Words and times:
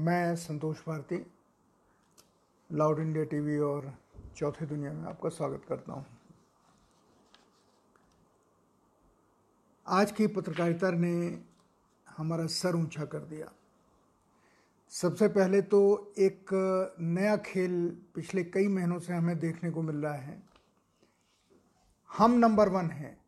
मैं 0.00 0.36
Santosh 0.36 0.78
Bharti, 0.78 1.26
loud 2.72 2.98
India 2.98 3.24
TV 3.24 3.58
और 3.58 3.98
चौथे 4.36 4.66
दुनिया 4.66 4.92
में 4.92 5.08
आपका 5.08 5.28
स्वागत 5.28 5.62
करता 5.68 5.92
हूँ। 5.92 6.06
आज 9.86 10.12
की 10.12 10.26
पत्रकारिता 10.26 10.90
ने 10.90 11.42
हमारा 12.16 12.46
सर 12.46 12.76
ऊँचा 12.76 13.04
कर 13.04 13.18
दिया। 13.18 13.52
सबसे 14.88 15.28
पहले 15.28 15.62
तो 15.62 16.12
एक 16.18 16.46
नया 17.00 17.36
खेल 17.36 18.02
पिछले 18.14 18.44
कई 18.44 18.68
महीनों 18.68 18.98
से 18.98 19.12
हमें 19.12 19.38
देखने 19.38 19.70
को 19.70 19.82
मिल 19.82 19.96
रहा 19.96 20.14
है। 20.14 20.42
हम 22.10 22.30
नंबर 22.30 22.68
वन 22.68 22.90
हैं। 22.90 23.24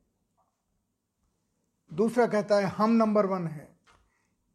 दूसरा 1.92 2.26
कहता 2.26 2.56
है, 2.56 2.64
हम 2.64 2.90
नंबर 2.90 3.26
वन 3.26 3.46
है। 3.46 3.71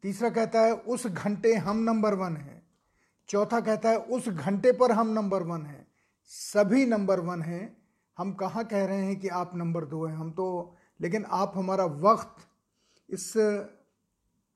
तीसरा 0.01 0.29
कहता 0.29 0.61
है, 0.61 0.73
उस 0.73 1.07
घंटे 1.07 1.55
हम 1.55 1.77
नंबर 1.77 2.13
वन 2.13 2.37
हैं। 2.37 2.67
चौथा 3.29 3.59
कहता 3.59 3.89
है, 3.89 3.97
उस 3.97 4.29
घंटे 4.29 4.71
पर 4.71 4.91
हम 4.91 5.07
नंबर 5.07 5.43
वन 5.43 5.65
हैं। 5.65 5.87
सभी 6.25 6.85
नंबर 6.85 7.19
वन 7.19 7.41
हैं। 7.41 7.77
हम 8.17 8.33
कहाँ 8.33 8.65
कह 8.65 8.85
रहे 8.85 9.01
हैं 9.01 9.19
कि 9.19 9.27
आप 9.27 9.51
नंबर 9.55 9.85
दो 9.85 10.05
हैं? 10.05 10.15
हम 10.15 10.31
तो 10.31 10.75
लेकिन 11.01 11.25
आप 11.25 11.53
हमारा 11.55 11.85
वक्त 11.85 12.35
इस 13.09 13.33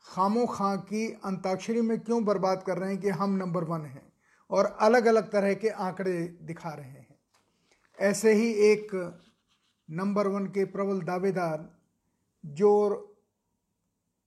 खामो 0.06 0.46
खां 0.46 0.78
की 0.78 1.20
अंताक्षरी 1.26 1.82
में 1.82 2.00
क्यों 2.00 2.26
बर्बाद 2.26 2.64
कर 2.64 2.78
रहे 2.78 2.90
हैं 2.90 3.02
कि 3.02 3.10
हम 3.10 3.36
नंबर 3.36 3.64
वन 3.64 3.82
हैं 3.82 4.14
और 4.50 4.66
अलग 4.66 5.06
अलग 5.06 5.32
तरह 5.32 5.54
के 5.54 5.70
आंकड़े 5.70 6.38
दिखा 6.42 6.70
रहे 6.70 6.90
हैं? 6.90 7.16
ऐसे 8.00 8.34
ही 8.34 8.52
एक 8.52 9.16
नंबर 9.92 10.28
वन 10.28 10.46
के 10.46 10.66
प्रबल 10.66 11.02
दावेदार 11.02 11.78
जो 12.46 13.08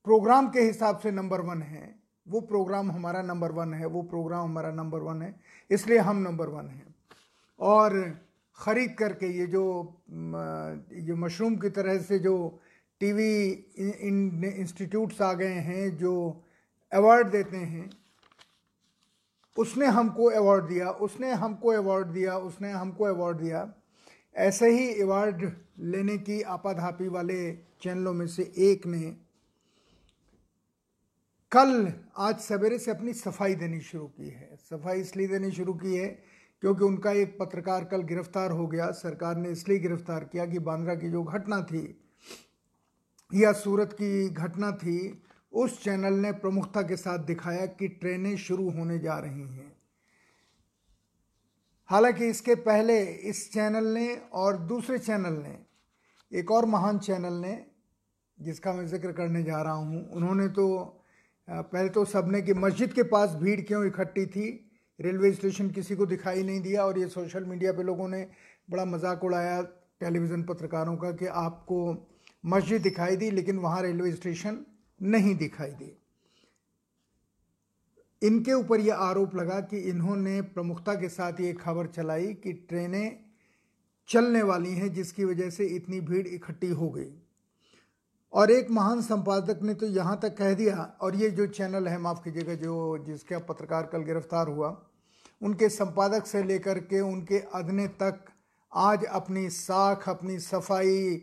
प्रोग्राम 0.05 0.49
के 0.49 0.61
हिसाब 0.61 0.99
से 0.99 1.11
नंबर 1.11 1.41
वन 1.41 1.63
है। 1.63 1.95
वो 2.29 2.41
प्रोग्राम 2.41 2.91
हमारा 2.93 3.23
नंबर 3.23 3.53
वन 3.53 3.75
है। 3.75 3.87
वो 3.87 4.03
प्रोग्राम 4.03 4.45
हमारा 4.45 4.71
नंबर 4.71 4.99
वन 4.99 5.23
है। 5.23 5.41
इसलिए 5.71 5.99
हम 5.99 6.17
नंबर 6.17 6.49
वन 6.49 6.69
हैं। 6.69 6.95
और 7.61 8.19
ख़रीद 8.57 8.97
करके 8.99 9.27
ये 9.27 9.47
जो 9.47 9.65
ये 10.93 11.15
मशरूम 11.15 11.57
की 11.57 11.71
तरह 11.71 11.99
से 11.99 12.19
जो 12.19 12.61
टीवी 13.01 13.51
इन, 13.79 14.45
इंस्टीट्यूट्स 14.57 15.23
आ 15.23 15.33
गए 15.33 15.59
हैं, 15.69 15.97
जो 15.97 16.43
अवार्ड 16.93 17.29
देते 17.29 17.57
हैं, 17.57 17.91
उसने 19.59 19.87
हमको 19.87 20.31
अवार्ड 20.31 20.65
दिया, 20.65 20.91
उसने 20.91 21.33
हमको 21.33 21.69
अवार्ड 21.69 22.07
दिया, 22.07 22.39
उसने 22.39 22.71
हमको 22.71 23.05
अवार्ड 23.05 23.37
दिया। 23.37 23.75
ऐसे 24.37 24.71
ही 24.71 25.03
अवार्ड 25.03 25.53
लेने 25.79 26.19
की 26.19 26.43
आपाधापी 26.43 27.09
वाले 27.09 27.53
चैनलों 27.83 28.13
में 28.15 28.27
से 28.27 28.53
एक 28.59 28.87
ने 28.87 29.17
कल 31.55 31.93
आज 32.19 32.39
सवेरे 32.41 32.79
से 32.79 32.91
अपनी 32.91 33.13
सफ़ाई 33.13 33.55
देनी 33.55 33.81
शुरू 33.81 34.07
की 34.07 34.29
है। 34.29 34.57
सफ़ाई 34.61 35.01
इसलिए 35.01 35.27
देनी 35.29 35.51
शुरू 35.51 35.73
की 35.73 35.95
है 35.97 36.07
क्योंकि 36.63 36.85
उनका 36.85 37.11
एक 37.13 37.37
पत्रकार 37.41 37.85
कल 37.85 38.03
गिरफ़्तार 38.03 38.51
हो 38.51 38.67
गया। 38.67 38.91
सरकार 38.93 39.37
ने 39.37 39.51
इसलिए 39.51 39.79
गिरफ़्तार 39.79 40.25
किया 40.25 40.47
कि 40.47 40.59
बांद्रा 40.59 40.95
की 40.95 41.11
जो 41.11 41.23
घटना 41.23 41.61
थी 41.63 41.83
या 43.33 43.53
सूरत 43.53 43.93
की 43.93 44.29
घटना 44.29 44.71
थी, 44.73 45.23
उस 45.53 45.83
चैनल 45.85 46.15
ने 46.15 46.33
प्रमुखता 46.33 46.83
के 46.83 46.97
साथ 46.97 47.19
दिखाया 47.19 47.67
कि 47.67 47.89
ट्रेनें 47.89 48.37
शुरू 48.37 48.69
होने 48.71 48.99
जा 48.99 49.19
रही 49.19 49.47
हैं। 49.49 49.73
हालाँकि 51.91 52.27
इसके 52.27 52.55
पहले 52.65 52.99
इस 53.05 53.53
चैनल 53.53 53.93
ने 53.93 54.15
और 54.33 54.59
दूसरे 54.65 54.99
चैनल 54.99 55.39
ने, 55.39 55.57
एक 56.33 56.51
और 56.51 56.67
महान 56.67 56.99
चैनल 56.99 57.41
ने, 57.41 57.55
जिसका 58.39 58.73
मैं 58.73 58.87
ज़िक्र 58.87 59.13
करने 59.13 59.43
जा 59.43 59.63
रहा 59.63 59.73
हूँ, 59.73 60.11
उन्होंने 60.11 60.49
तो 60.49 61.01
पहले 61.49 61.89
तो 61.89 62.05
सबने 62.05 62.41
कि 62.43 62.55
मस्जिद 62.55 62.93
के 62.93 63.03
पास 63.03 63.35
भीड़ 63.35 63.61
क्यों 63.61 63.85
इकट्ठी 63.87 64.27
थी? 64.27 64.47
रेलवे 65.01 65.33
स्टेशन 65.33 65.71
किसी 65.71 65.97
को 65.97 66.07
दिखाई 66.07 66.43
नहीं 66.43 66.61
दिया 66.61 66.85
और 66.85 66.99
ये 66.99 67.07
सोशल 67.09 67.45
मीडिया 67.45 67.73
पे 67.73 67.83
लोगों 67.83 68.09
ने 68.09 68.27
बड़ा 68.71 68.85
मज़ाक 68.85 69.25
उड़ाया 69.25 69.61
टेलीविज़न 70.01 70.43
पत्रकारों 70.43 70.97
का 70.97 71.11
कि 71.13 71.27
आपको 71.27 71.79
मस्जिद 72.45 72.83
दिखाई 72.83 73.17
दी, 73.17 73.31
लेकिन 73.31 73.59
वहाँ 73.59 73.83
रेलवे 73.83 74.13
स्टेशन 74.13 74.65
नहीं 75.01 75.35
दिखाई 75.35 75.71
दी। 75.71 75.97
इनके 78.23 78.53
ऊपर 78.53 78.81
यह 78.81 78.95
आरोप 78.97 79.35
लगा 79.37 79.61
कि 79.61 79.79
इन्होंने 79.89 80.41
प्रमुखता 80.43 80.95
के 80.95 81.09
साथ 81.09 81.41
ये 81.41 81.53
खबर 81.53 81.87
चलाई 81.87 82.33
कि 82.35 82.53
ट्रेनें 82.53 83.19
चलने 84.09 84.43
वाली 84.43 84.73
हैं, 84.73 84.93
जिसकी 84.93 85.25
वजह 85.25 85.51
से 85.51 85.67
इतनी 85.67 86.01
भीड़ 86.01 86.27
इकट्ठी 86.27 86.71
हो 86.71 86.89
गई। 86.91 87.13
और 88.35 88.51
एक 88.51 88.71
महान 88.71 89.01
संपादक 89.03 89.61
ने 89.63 89.75
तो 89.75 89.87
यहाँ 89.89 90.19
तक 90.23 90.37
कह 90.37 90.55
दिया, 90.55 90.77
और 91.01 91.17
ये 91.17 91.31
जो 91.31 91.47
चैनल 91.49 91.89
है, 91.89 91.99
माफ़ 91.99 92.23
कीजिएगा, 92.25 92.55
जो 92.55 93.05
जिसका 93.07 93.39
पत्रकार 93.41 93.87
कल 93.87 94.03
गिरफ़्तार 94.03 94.49
हुआ, 94.49 94.77
उनके 95.43 95.69
संपादक 95.69 96.27
से 96.27 96.43
लेकर 96.43 96.79
के 96.81 97.01
उनके 97.03 97.39
अधने 97.55 97.87
तक 98.03 98.25
आज 98.73 99.05
अपनी 99.07 99.49
साख, 99.51 100.09
अपनी 100.09 100.39
सफ़ाई, 100.41 101.23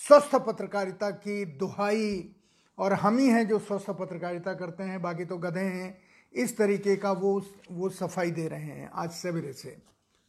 स्वस्थ 0.00 0.34
पत्रकारिता 0.46 1.10
की 1.10 1.44
दुहाई, 1.58 2.34
और 2.78 2.92
हम 2.94 3.18
ही 3.18 3.28
हैं 3.28 3.46
जो 3.48 3.58
स्वस्थ 3.60 3.90
पत्रकारिता 3.90 4.54
करते 4.54 4.82
हैं, 4.82 5.00
बाकी 5.02 5.24
तो 5.24 5.36
गधे 5.38 5.60
हैं, 5.60 5.96
इस 6.34 6.56
तरीके 6.58 6.96
का 6.96 7.12
वो 7.12 7.40
वो 7.70 7.88
सफ़ाई 7.90 8.30
दे 8.30 8.46
रहे 8.48 8.60
हैं 8.62 8.90
आज 8.94 9.10
सवेरे 9.12 9.52
से, 9.52 9.76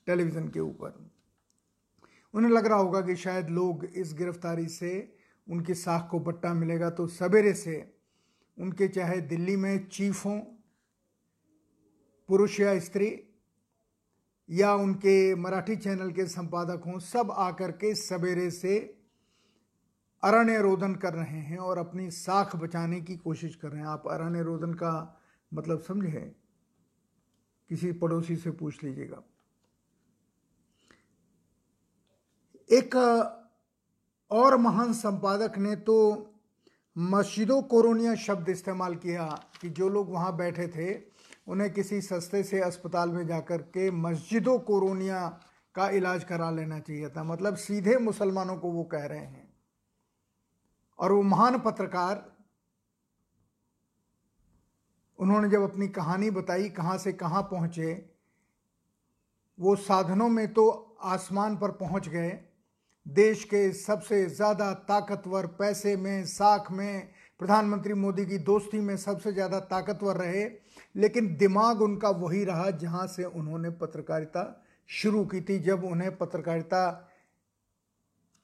टेलीविज़न 0.08 0.48
के 0.48 0.60
ऊपर। 0.60 0.94
उन्हें 2.34 2.52
लग 2.52 2.66
रहा 2.68 2.78
होगा 2.78 3.02
कि 3.02 3.16
शायद 3.16 3.50
लोग 3.52 3.86
इस 3.86 4.14
गिरफ्तारी 4.14 4.68
से 4.68 4.92
उनकी 5.48 5.74
साख 5.74 6.08
को 6.12 6.20
बट्टा 6.20 6.54
मिलेगा 6.54 6.90
तो 6.90 7.08
सवेरे 7.08 7.54
से 7.54 7.94
उनके 8.58 8.88
चाहे 8.88 9.22
दिल्ली 9.22 9.56
में 9.56 9.88
चीफ 9.88 10.26
हों, 10.26 10.40
पुरुष 12.30 12.60
या 12.60 12.80
स्त्री, 12.80 13.20
या 14.50 14.74
उनके 14.76 15.36
मराठी 15.36 15.76
चैनल 15.76 16.12
के 16.12 16.26
संपादक 16.26 16.84
हों, 16.86 17.00
सब 17.00 17.32
आकर 17.32 17.72
के 17.72 17.96
सवेरे 17.96 18.52
से 18.52 18.78
अरण्य 20.24 20.62
रोदन 20.62 20.96
कर 20.96 21.14
रहे 21.14 21.40
हैं 21.40 21.58
और 21.58 21.78
अपनी 21.78 22.12
साख 22.12 22.56
बचाने 22.56 23.02
की 23.02 23.16
कोशिश 23.18 23.56
कर 23.56 23.70
रहे 23.70 23.82
हैं। 23.82 23.88
आप 23.88 24.08
अरण्य 24.08 24.44
रोदन 24.44 24.74
का 24.74 25.22
मतलब 25.54 25.82
समझे 25.82 26.36
किसी 27.70 27.92
पड़ोसी 27.92 28.36
से 28.36 28.52
पूछ 28.52 28.84
लीजिएगा। 28.84 29.24
एक 32.70 32.96
और 34.34 34.58
महान 34.58 34.94
संपादक 34.94 35.58
ने 35.58 35.76
तो 35.76 36.28
मस्जिदों 36.98 37.62
कोरोनिया 37.62 38.16
शब्द 38.16 38.50
इस्तेमाल 38.50 38.96
किया 38.96 39.46
कि 39.62 39.70
जो 39.70 39.90
लोग 39.90 40.12
वहाँ 40.12 40.36
बैठे 40.36 40.68
थे, 40.68 41.02
उन्हें 41.48 41.74
किसी 41.74 42.02
सस्ते 42.02 42.44
से 42.44 42.62
अस्पताल 42.62 43.10
में 43.10 43.28
जाकर 43.28 43.62
के 43.62 43.92
मस्जिदों 43.92 44.60
कोरोनिया 44.60 45.40
का 45.76 45.90
इलाज 45.90 46.24
करा 46.24 46.52
लेना 46.52 46.80
चाहिए 46.80 47.10
था। 47.10 47.24
मतलब 47.24 47.56
सीधे 47.56 47.98
मुसलमानों 47.98 48.58
को 48.58 48.72
वो 48.72 48.84
कह 48.84 49.06
रहे 49.06 49.20
हैं। 49.20 49.54
और 51.00 51.12
वो 51.12 51.22
महान 51.22 51.60
पत्रकार, 51.60 52.32
उन्होंने 55.20 55.50
जब 55.50 55.62
अपनी 55.62 55.88
कहानी 55.88 56.30
बताई, 56.30 56.70
कहाँ 56.70 56.98
से 56.98 57.14
कहाँ 57.14 57.44
पहुँचे, 57.44 58.10
वो 59.60 59.76
साधनों 59.76 60.30
में 60.30 60.54
तो 60.54 60.98
आसमान 61.02 61.58
पर 61.58 61.72
पहुँच 61.72 62.10
गए। 62.10 62.53
देश 63.06 63.44
के 63.44 63.72
सबसे 63.74 64.26
ज़्यादा 64.26 64.72
ताकतवर 64.74 65.46
पैसे 65.60 65.96
में, 65.98 66.26
साख 66.26 66.72
में, 66.72 67.10
प्रधानमंत्री 67.40 67.94
मोदी 67.94 68.26
की 68.26 68.38
दोस्ती 68.38 68.80
में 68.80 68.96
सबसे 68.98 69.32
ज़्यादा 69.34 69.60
ताकतवर 69.60 70.18
रहे, 70.18 70.44
लेकिन 70.96 71.36
दिमाग 71.38 71.82
उनका 71.82 72.10
वही 72.10 72.44
रहा 72.44 72.70
जहाँ 72.72 73.08
से 73.08 73.24
उन्होंने 73.24 73.70
पत्रकारिता 73.70 74.64
शुरू 74.90 75.26
की 75.26 75.42
थी, 75.42 75.60
जब 75.60 75.84
उन्हें 75.84 76.16
पत्रकारिता 76.18 76.90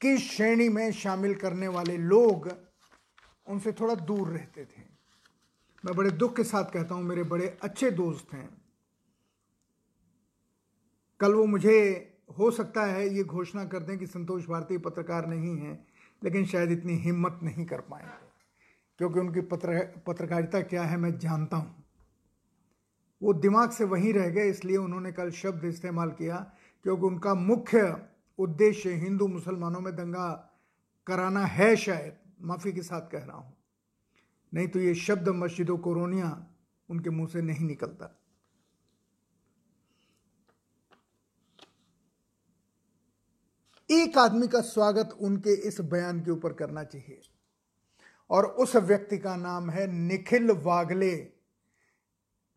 की 0.01 0.17
श्रेणी 0.17 0.69
में 0.69 0.91
शामिल 0.91 1.35
करने 1.35 1.67
वाले 1.67 1.97
लोग 1.97 2.49
उनसे 3.47 3.71
थोड़ा 3.71 3.95
दूर 3.95 4.27
रहते 4.27 4.63
थे। 4.63 4.81
मैं 5.83 5.95
बड़े 5.95 6.11
दुख 6.11 6.35
के 6.35 6.43
साथ 6.43 6.63
कहता 6.63 6.95
हूँ, 6.95 7.03
मेरे 7.03 7.23
बड़े 7.23 7.57
अच्छे 7.63 7.91
दोस्त 7.91 8.33
हैं। 8.33 8.49
कल 11.19 11.33
वो 11.33 11.45
मुझे 11.45 12.08
हो 12.37 12.51
सकता 12.51 12.85
है 12.85 13.15
ये 13.15 13.23
घोषणा 13.23 13.65
कर 13.65 13.79
दें 13.79 13.97
कि 13.97 14.07
संतोष 14.07 14.47
भारती 14.47 14.77
पत्रकार 14.77 15.27
नहीं 15.27 15.57
हैं, 15.57 15.87
लेकिन 16.23 16.45
शायद 16.45 16.71
इतनी 16.71 16.93
हिम्मत 16.93 17.39
नहीं 17.43 17.65
कर 17.65 17.81
पाएँगे। 17.81 18.29
क्योंकि 18.97 19.19
उनकी 19.19 19.41
पत्र, 19.41 20.01
पत्रकारिता 20.07 20.61
क्या 20.61 20.83
है 20.83 20.97
मैं 20.97 21.17
जानता 21.17 21.57
हूँ। 21.57 21.83
वो 23.23 23.33
दिमाग 23.33 23.71
से 23.71 23.83
वहीं 23.83 24.13
रह 24.13 24.29
गए, 24.29 24.49
इसलिए 24.49 24.77
उन्होंने 24.77 25.11
कल 25.11 25.31
शब्द 25.31 25.65
इस्तेमाल 25.65 26.09
किया, 26.09 26.51
क्योंकि 26.83 27.05
उनका 27.05 27.33
मुख्य 27.33 28.07
उद्देश्य 28.39 28.93
हिंदू 28.93 29.27
मुसलमानों 29.27 29.79
में 29.79 29.95
दंगा 29.95 30.55
कराना 31.07 31.45
है 31.45 31.75
शायद, 31.75 32.13
माफ़ी 32.41 32.73
के 32.73 32.81
साथ 32.81 33.01
कह 33.01 33.19
रहा 33.19 33.37
हूँ। 33.37 33.53
नहीं 34.53 34.67
तो 34.67 34.79
ये 34.79 34.95
शब्द 34.95 35.29
मस्जिदों, 35.29 35.77
कोरोनिया 35.77 36.47
उनके 36.89 37.09
मुँह 37.09 37.27
से 37.27 37.41
नहीं 37.41 37.67
निकलता। 37.67 38.18
एक 43.91 44.17
आदमी 44.17 44.47
का 44.47 44.61
स्वागत 44.61 45.17
उनके 45.19 45.49
इस 45.49 45.81
बयान 45.81 46.19
के 46.19 46.31
ऊपर 46.31 46.53
करना 46.53 46.83
चाहिए। 46.83 47.21
और 48.29 48.45
उस 48.45 48.75
व्यक्ति 48.75 49.17
का 49.17 49.35
नाम 49.35 49.69
है 49.69 49.87
निखिल 49.87 50.51
वागले, 50.51 51.27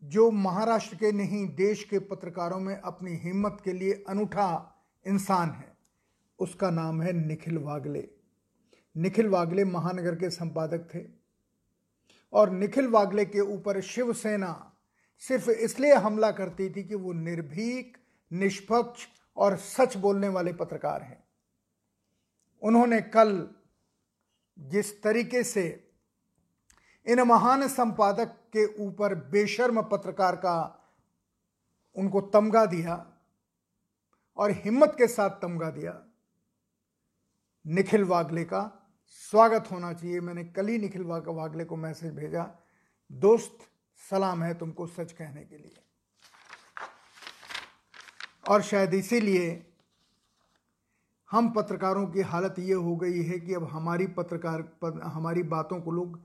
जो 0.05 0.31
महाराष्ट्र 0.31 0.97
के 0.97 1.13
नहीं, 1.13 1.55
देश 1.55 1.85
के 1.85 1.99
पत्रकारों 1.99 2.61
में 2.61 2.81
अपनी 2.81 3.17
हिम्मत 3.17 3.59
के 3.65 3.73
लिए 3.73 4.05
अनूठा 4.09 4.75
इंसान 5.07 5.51
है। 5.51 5.77
उसका 6.39 6.71
नाम 6.71 7.03
है 7.03 7.13
निखिल 7.13 7.59
वागले। 7.59 8.09
निखिल 8.97 9.29
वागले 9.29 9.65
महानगर 9.65 10.15
के 10.15 10.31
संपादक 10.31 10.89
थे। 10.95 11.01
और 12.33 12.51
निखिल 12.51 12.89
वागले 12.89 13.25
के 13.25 13.41
ऊपर 13.41 13.81
शिवसेना 13.81 14.73
सिर्फ़ 15.19 15.51
इसलिए 15.51 15.95
हमला 15.95 16.31
करती 16.31 16.71
थी 16.71 16.85
कि 16.85 16.95
वो 16.95 17.13
निर्भीक, 17.13 17.99
निष्पक्ष 18.33 19.07
और 19.37 19.57
सच 19.57 19.97
बोलने 19.97 20.29
वाले 20.29 20.53
पत्रकार 20.53 21.03
हैं। 21.03 21.22
उन्होंने 22.63 23.01
कल 23.01 23.49
जिस 24.59 25.03
तरीके 25.03 25.43
से 25.45 25.65
इन 27.07 27.21
महान 27.23 27.67
संपादक 27.69 28.37
के 28.57 28.65
ऊपर 28.85 29.15
बेशर्म 29.31 29.83
पत्रकार 29.83 30.37
का 30.37 30.59
उनको 31.97 32.21
तमगा 32.21 32.65
दिया 32.67 32.95
और 34.37 34.51
हिम्मत 34.51 34.95
के 34.99 35.07
साथ 35.07 35.31
तमगा 35.31 35.71
दिया, 35.71 36.03
निखिल 37.67 38.05
वागले 38.05 38.45
का 38.45 38.63
स्वागत 39.09 39.71
होना 39.71 39.93
चाहिए। 39.93 40.21
मैंने 40.21 40.45
कल 40.45 40.69
ही 40.69 40.79
निखिल 40.79 41.03
वागले 41.03 41.65
को 41.65 41.77
मैसेज 41.77 42.15
भेजा, 42.15 42.47
दोस्त, 43.11 43.59
सलाम 44.11 44.43
है 44.43 44.55
तुमको 44.55 44.87
सच 44.87 45.13
कहने 45.13 45.45
के 45.45 45.57
लिए। 45.57 45.83
और 48.49 48.63
शायद 48.63 48.95
इसीलिए 48.95 49.72
हम 51.33 51.49
पत्रकारों 51.51 52.07
की 52.07 52.21
हालत 52.21 52.55
ये 52.59 52.75
हो 52.75 52.97
गई 52.97 53.23
है 53.23 53.39
कि 53.41 53.55
अब 53.55 53.65
हमारी 53.65 54.07
पत्रकार 54.07 54.63
पद, 54.83 55.01
हमारी 55.05 55.43
बातों 55.43 55.81
को 55.81 55.91
लोग 55.91 56.21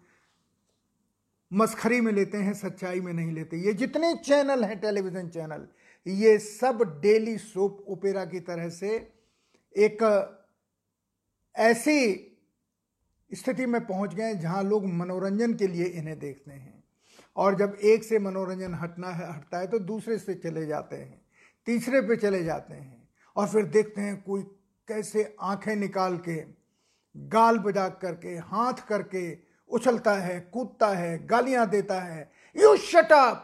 मस्खरी 1.51 1.99
में 2.01 2.11
लेते 2.11 2.37
हैं 2.37 2.53
सच्चाई 2.53 2.99
में 3.01 3.11
नहीं 3.13 3.31
लेते। 3.31 3.57
ये 3.57 3.73
जितने 3.73 4.13
चैनल 4.15 4.63
हैं 4.63 4.79
टेलीविज़न 4.79 5.29
चैनल 5.29 5.67
ये 6.05 6.37
सब 6.39 6.81
डेली 7.01 7.37
सोप 7.37 7.85
ओपेरा 7.87 8.25
की 8.25 8.39
तरह 8.39 8.69
से 8.69 8.89
एक 9.75 10.03
ऐसी 11.55 11.99
स्थिति 13.31 13.65
में 13.65 13.79
पहुँच 13.87 14.13
गए 14.15 14.33
जहाँ 14.35 14.63
लोग 14.63 14.85
मनोरंजन 14.85 15.53
के 15.53 15.67
लिए 15.67 15.85
इन्हें 15.85 16.17
देखते 16.19 16.51
हैं। 16.51 16.83
और 17.35 17.55
जब 17.55 17.77
एक 17.85 18.03
से 18.03 18.19
मनोरंजन 18.19 18.73
हटना 18.73 19.07
है 19.07 19.31
हटता 19.33 19.59
है 19.59 19.67
तो 19.67 19.79
दूसरे 19.79 20.17
से 20.17 20.35
चले 20.35 20.65
जाते 20.65 20.95
हैं 20.95 21.21
तीसरे 21.67 22.01
पे 22.01 22.15
चले 22.15 22.43
जाते 22.43 22.73
हैं 22.73 23.09
और 23.35 23.47
फिर 23.47 23.65
देखते 23.65 24.01
हैं 24.01 24.21
कोई 24.23 24.43
कैसे 24.87 25.35
आँखें 25.41 25.75
निकाल 25.75 26.17
के, 26.17 26.35
गाल 27.15 27.57
बजा 27.59 27.87
करके, 28.01 28.35
हाथ 28.37 28.87
करके 28.87 29.37
उछलता 29.69 30.13
है, 30.13 30.39
कूदता 30.53 30.87
है, 30.87 31.25
गालियाँ 31.27 31.67
देता 31.69 31.99
है। 32.01 32.29
You 32.55 32.75
shut 32.77 33.11
up 33.11 33.43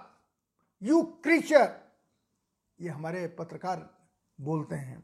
you 0.81 1.01
creature 1.23 1.69
ये 2.79 2.89
हमारे 2.89 3.25
पत्रकार 3.39 3.89
बोलते 4.39 4.75
हैं। 4.75 5.03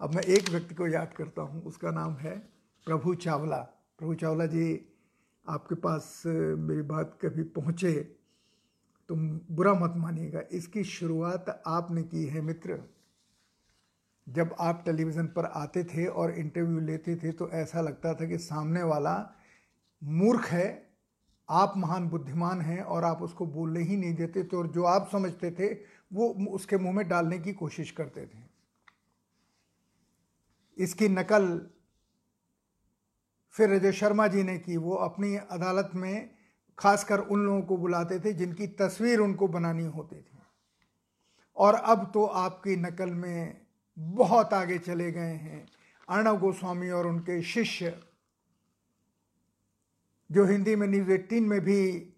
अब 0.00 0.14
मैं 0.14 0.22
एक 0.24 0.48
व्यक्ति 0.50 0.74
को 0.74 0.86
याद 0.86 1.12
करता 1.12 1.42
हूँ, 1.42 1.62
उसका 1.64 1.90
नाम 1.90 2.16
है 2.16 2.36
प्रभु 2.86 3.14
चावला। 3.14 3.58
प्रभु 3.98 4.14
चावला 4.14 4.46
जी, 4.46 4.66
आपके 5.46 5.74
पास 5.76 6.22
मेरी 6.26 6.82
बात 6.82 7.18
कभी 7.22 7.42
पहुँचे, 7.54 7.92
तुम 9.10 9.28
बुरा 9.50 9.72
मत 9.74 9.94
मानिएगा। 9.96 10.42
इसकी 10.52 10.84
शुरुआत 10.84 11.62
आपने 11.66 12.02
की 12.02 12.24
है, 12.26 12.40
मित्र। 12.40 12.78
जब 14.26 14.54
आप 14.60 14.82
टेलीविज़न 14.84 15.26
पर 15.26 15.44
आते 15.44 15.84
थे 15.84 16.06
और 16.06 16.30
इंटरव्यू 16.30 16.80
लेते 16.80 17.16
थे 17.16 17.32
तो 17.32 17.48
ऐसा 17.50 17.80
लगता 17.80 18.14
था 18.14 18.26
कि 18.26 18.38
सामने 18.38 18.82
वाला 18.82 19.14
मूर्ख 20.02 20.46
है, 20.46 20.86
आप 21.48 21.74
महान 21.76 22.08
बुद्धिमान 22.08 22.60
हैं 22.60 22.82
और 22.82 23.04
आप 23.04 23.22
उसको 23.22 23.46
बोलने 23.46 23.80
ही 23.80 23.96
नहीं 23.96 24.14
देते 24.14 24.42
तो 24.42 24.58
और 24.58 24.66
जो 24.66 24.84
आप 24.84 25.08
समझते 25.12 25.50
थे, 25.50 25.72
वो 26.12 26.28
उसके 26.50 26.78
मुँह 26.78 26.94
में 26.94 27.08
डालने 27.08 27.38
की 27.38 27.52
कोशिश 27.52 27.90
करते 27.90 28.26
थे। 28.26 28.44
इसकी 30.78 31.08
नकल 31.08 31.60
फिर 33.54 33.72
अजय 33.72 33.92
शर्मा 33.92 34.26
जी 34.26 34.42
ने 34.42 34.58
की। 34.58 34.76
वो 34.76 34.94
अपनी 34.94 35.36
अदालत 35.36 35.90
में 35.94 36.30
खासकर 36.78 37.18
उन 37.20 37.40
लोगों 37.40 37.62
को 37.62 37.76
बुलाते 37.76 38.18
थे 38.20 38.32
जिनकी 38.32 38.66
तस्वीर 38.76 39.18
उनको 39.18 39.48
बनानी 39.48 39.84
होती 39.86 40.16
थी। 40.16 40.38
और 41.56 41.74
अब 41.74 42.10
तो 42.14 42.24
आपकी 42.24 42.76
नकल 42.76 43.10
में 43.10 43.65
बहुत 43.96 44.52
आगे 44.52 44.78
चले 44.78 45.10
गए 45.12 45.20
हैं। 45.20 45.66
अर्णव 46.08 46.38
गोस्वामी 46.38 46.90
और 46.90 47.06
उनके 47.06 47.40
शिष्य, 47.42 47.94
जो 50.30 50.44
हिंदी 50.44 50.76
में 50.76 50.86
न्यूज़ 50.88 51.10
एट्टीन 51.10 51.44
में 51.44 51.60
भी 51.60 52.12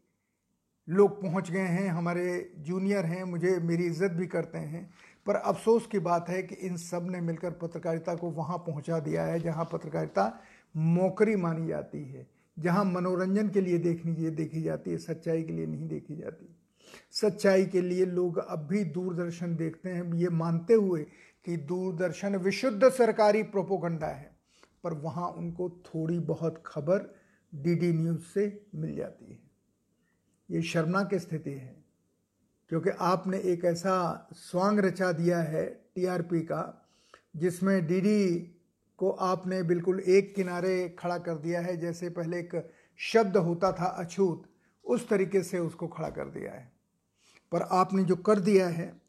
लोग 0.89 1.21
पहुँच 1.23 1.51
गए 1.51 1.61
हैं, 1.61 1.89
हमारे 1.89 2.53
जूनियर 2.59 3.05
हैं, 3.05 3.25
मुझे 3.25 3.59
मेरी 3.59 3.87
इज़्ज़त 3.87 4.11
भी 4.11 4.27
करते 4.27 4.59
हैं। 4.59 4.89
पर 5.27 5.35
अफसोस 5.35 5.87
की 5.87 5.99
बात 5.99 6.29
है 6.29 6.43
कि 6.43 6.55
इन 6.55 6.77
सबने 6.77 7.21
मिलकर 7.21 7.51
पत्रकारिता 7.53 8.15
को 8.15 8.31
वहाँ 8.31 8.59
पहुँचा 8.59 8.99
दिया 8.99 9.25
है, 9.25 9.41
जहाँ 9.41 9.69
पत्रकारिता 9.73 10.41
मौकरी 10.75 11.37
मानी 11.37 11.67
जाती 11.69 12.05
है, 12.05 12.27
जहाँ 12.57 12.85
मनोरंजन 12.85 13.49
के 13.49 13.61
लिए 13.61 13.79
देखनी 13.79 14.31
देखी 14.31 14.63
जाती 14.63 14.91
है, 14.91 14.99
सच्चाई 14.99 15.43
के 15.43 15.53
लिए 15.53 15.67
नहीं 15.67 15.89
देखी 15.89 16.17
जाती। 16.17 16.55
सच्चाई 17.13 17.65
के 17.67 17.81
लिए 17.81 18.05
लोग 18.07 18.39
अब 18.39 18.67
भी 18.67 18.85
दूरदर्शन 18.85 19.57
देखते 19.57 19.91
हैं। 19.91 20.13
ये 20.15 20.29
मानते 20.29 20.75
हुए 20.75 21.07
कि 21.49 21.57
दूरदर्शन 21.57 22.37
विशुद्ध 22.37 22.89
सरकारी 22.89 23.43
प्रोपोगंडा 23.43 24.07
है, 24.07 24.31
पर 24.85 24.95
वहाँ 24.95 25.29
उनको 25.29 25.69
थोड़ी 25.87 26.19
बहुत 26.19 26.63
खबर 26.67 27.15
डीडी 27.55 27.93
न्यूज़ 27.93 28.23
से 28.23 28.67
मिल 28.75 28.97
जाती 28.97 29.33
है। 29.33 29.39
ये 30.51 30.63
शर्मनाक 30.63 31.15
स्थिति 31.15 31.51
है, 31.51 31.85
क्योंकि 32.69 32.91
आपने 32.91 33.39
एक 33.39 33.65
ऐसा 33.65 34.29
स्वांग 34.33 34.81
रचा 34.81 35.13
दिया 35.13 35.39
है 35.39 35.65
टीआरपी 35.95 36.41
का, 36.41 36.91
जिसमें 37.37 37.87
डीडी 37.87 38.39
को 38.99 39.11
आपने 39.11 39.63
बिल्कुल 39.63 40.01
एक 40.01 40.35
किनारे 40.35 40.97
खड़ा 40.99 41.19
कर 41.19 41.35
दिया 41.35 41.61
है। 41.61 41.77
जैसे 41.77 42.11
पहले 42.11 42.39
एक 42.39 42.71
शब्द 42.97 43.37
होता 43.37 43.73
था 43.73 43.87
अछूत, 43.99 44.43
उस 44.85 45.09
तरीके 45.09 45.43
से 45.43 45.59
उसको 45.59 45.89
खड़ा 45.89 46.11
कर 46.11 46.29
दिया 46.29 46.53
है। 46.53 46.73
पर 47.53 47.63
आपने 47.63 48.05
जो 48.05 48.17
कर 48.17 48.39
दिया 48.39 48.69
है 48.69 49.08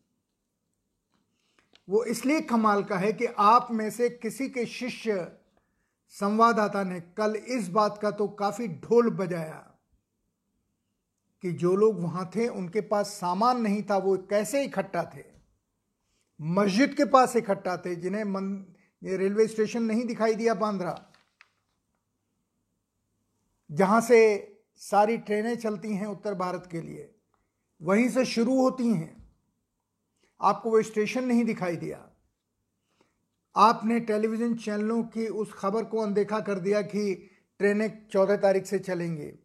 वो 1.89 2.03
इसलिए 2.03 2.41
कमाल 2.41 2.83
का 2.83 2.97
है 2.97 3.13
कि 3.13 3.25
आप 3.25 3.68
में 3.71 3.89
से 3.89 4.09
किसी 4.09 4.50
के 4.50 4.65
शिष्य 4.65 5.31
संवाददाता 6.09 6.83
ने 6.83 7.00
कल 7.00 7.36
इस 7.36 7.69
बात 7.69 8.00
का 8.01 8.12
तो 8.12 8.27
काफ़ी 8.27 8.68
ढोल 8.68 9.09
बजाया 9.09 9.65
कि 11.41 11.51
जो 11.51 11.75
लोग 11.75 12.01
वहाँ 12.01 12.31
थे, 12.36 12.47
उनके 12.47 12.81
पास 12.81 13.07
सामान 13.07 13.62
नहीं 13.62 13.83
था, 13.83 13.97
वो 13.97 14.18
कैसे 14.18 14.63
इकट्ठा 14.63 15.03
थे? 15.03 15.24
मस्जिद 16.41 16.93
के 16.93 17.05
पास 17.05 17.36
इकट्ठा 17.36 17.77
थे, 17.77 17.96
जिन्हें 17.96 18.24
मन, 18.24 18.75
ये 19.03 19.17
रेलवे 19.17 19.48
स्टेशन 19.48 19.84
नहीं 19.84 20.05
दिखाई 20.05 20.36
दिया 20.36 20.53
बांद्रा। 20.53 21.12
जहाँ 23.72 24.01
से 24.01 24.51
सारी 24.75 25.17
ट्रेनें 25.17 25.58
चलती 25.58 25.93
हैं 25.93 26.05
उत्तर 26.05 26.34
भारत 26.34 26.69
के 26.72 26.81
लिए, 26.81 27.15
वहीं 27.81 28.10
से 28.10 28.25
शुरू 28.25 28.62
होती 28.62 28.88
हैं। 28.93 29.19
आपको 30.41 30.72
वो 30.72 30.81
स्टेशन 30.81 31.24
नहीं 31.24 31.46
दिखाई 31.46 31.75
दिया। 31.75 32.10
आपने 33.55 34.00
टेलीविज़न 34.00 34.55
चैनलों 34.55 35.03
की 35.03 35.27
उस 35.27 35.53
खबर 35.53 35.84
को 35.84 35.98
अनदेखा 35.98 36.39
कर 36.39 36.60
दिया 36.60 36.81
कि 36.81 37.29
ट्रेनें 37.60 38.08
चौदह 38.08 38.38
तारीख 38.38 38.65
से 38.65 38.79
चलेंगे। 38.79 39.39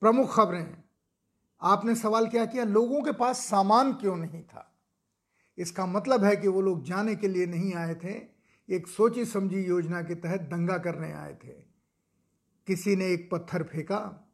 प्रमुख 0.00 0.34
खबरें। 0.34 0.82
आपने 1.62 1.94
सवाल 1.94 2.26
क्या 2.26 2.46
किया? 2.46 2.64
लोगों 2.64 3.02
के 3.02 3.12
पास 3.12 3.38
सामान 3.38 3.92
क्यों 3.92 4.16
नहीं 4.16 4.42
था? 4.42 4.78
इसका 5.58 5.86
मतलब 5.86 6.24
है 6.24 6.36
कि 6.36 6.48
वो 6.48 6.60
लोग 6.60 6.84
जाने 6.84 7.14
के 7.14 7.28
लिए 7.28 7.46
नहीं 7.46 7.74
आए 7.74 7.94
थे। 7.94 8.32
एक 8.70 8.86
सोची 8.86 9.24
समझी 9.24 9.64
योजना 9.64 10.02
के 10.02 10.14
तहत 10.14 10.40
दंगा 10.40 10.78
करने 10.78 11.12
आए 11.12 11.34
थे। 11.34 11.52
किसी 12.66 12.96
ने 12.96 13.06
एक 13.06 13.28
पत्थर 13.32 13.62
फेंका। 13.62 14.31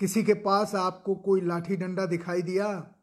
किसी 0.00 0.22
के 0.22 0.34
पास 0.34 0.74
आपको 0.74 1.14
कोई 1.14 1.40
लाठी 1.40 1.76
डंडा 1.76 2.06
दिखाई 2.06 2.42
दिया? 2.42 2.94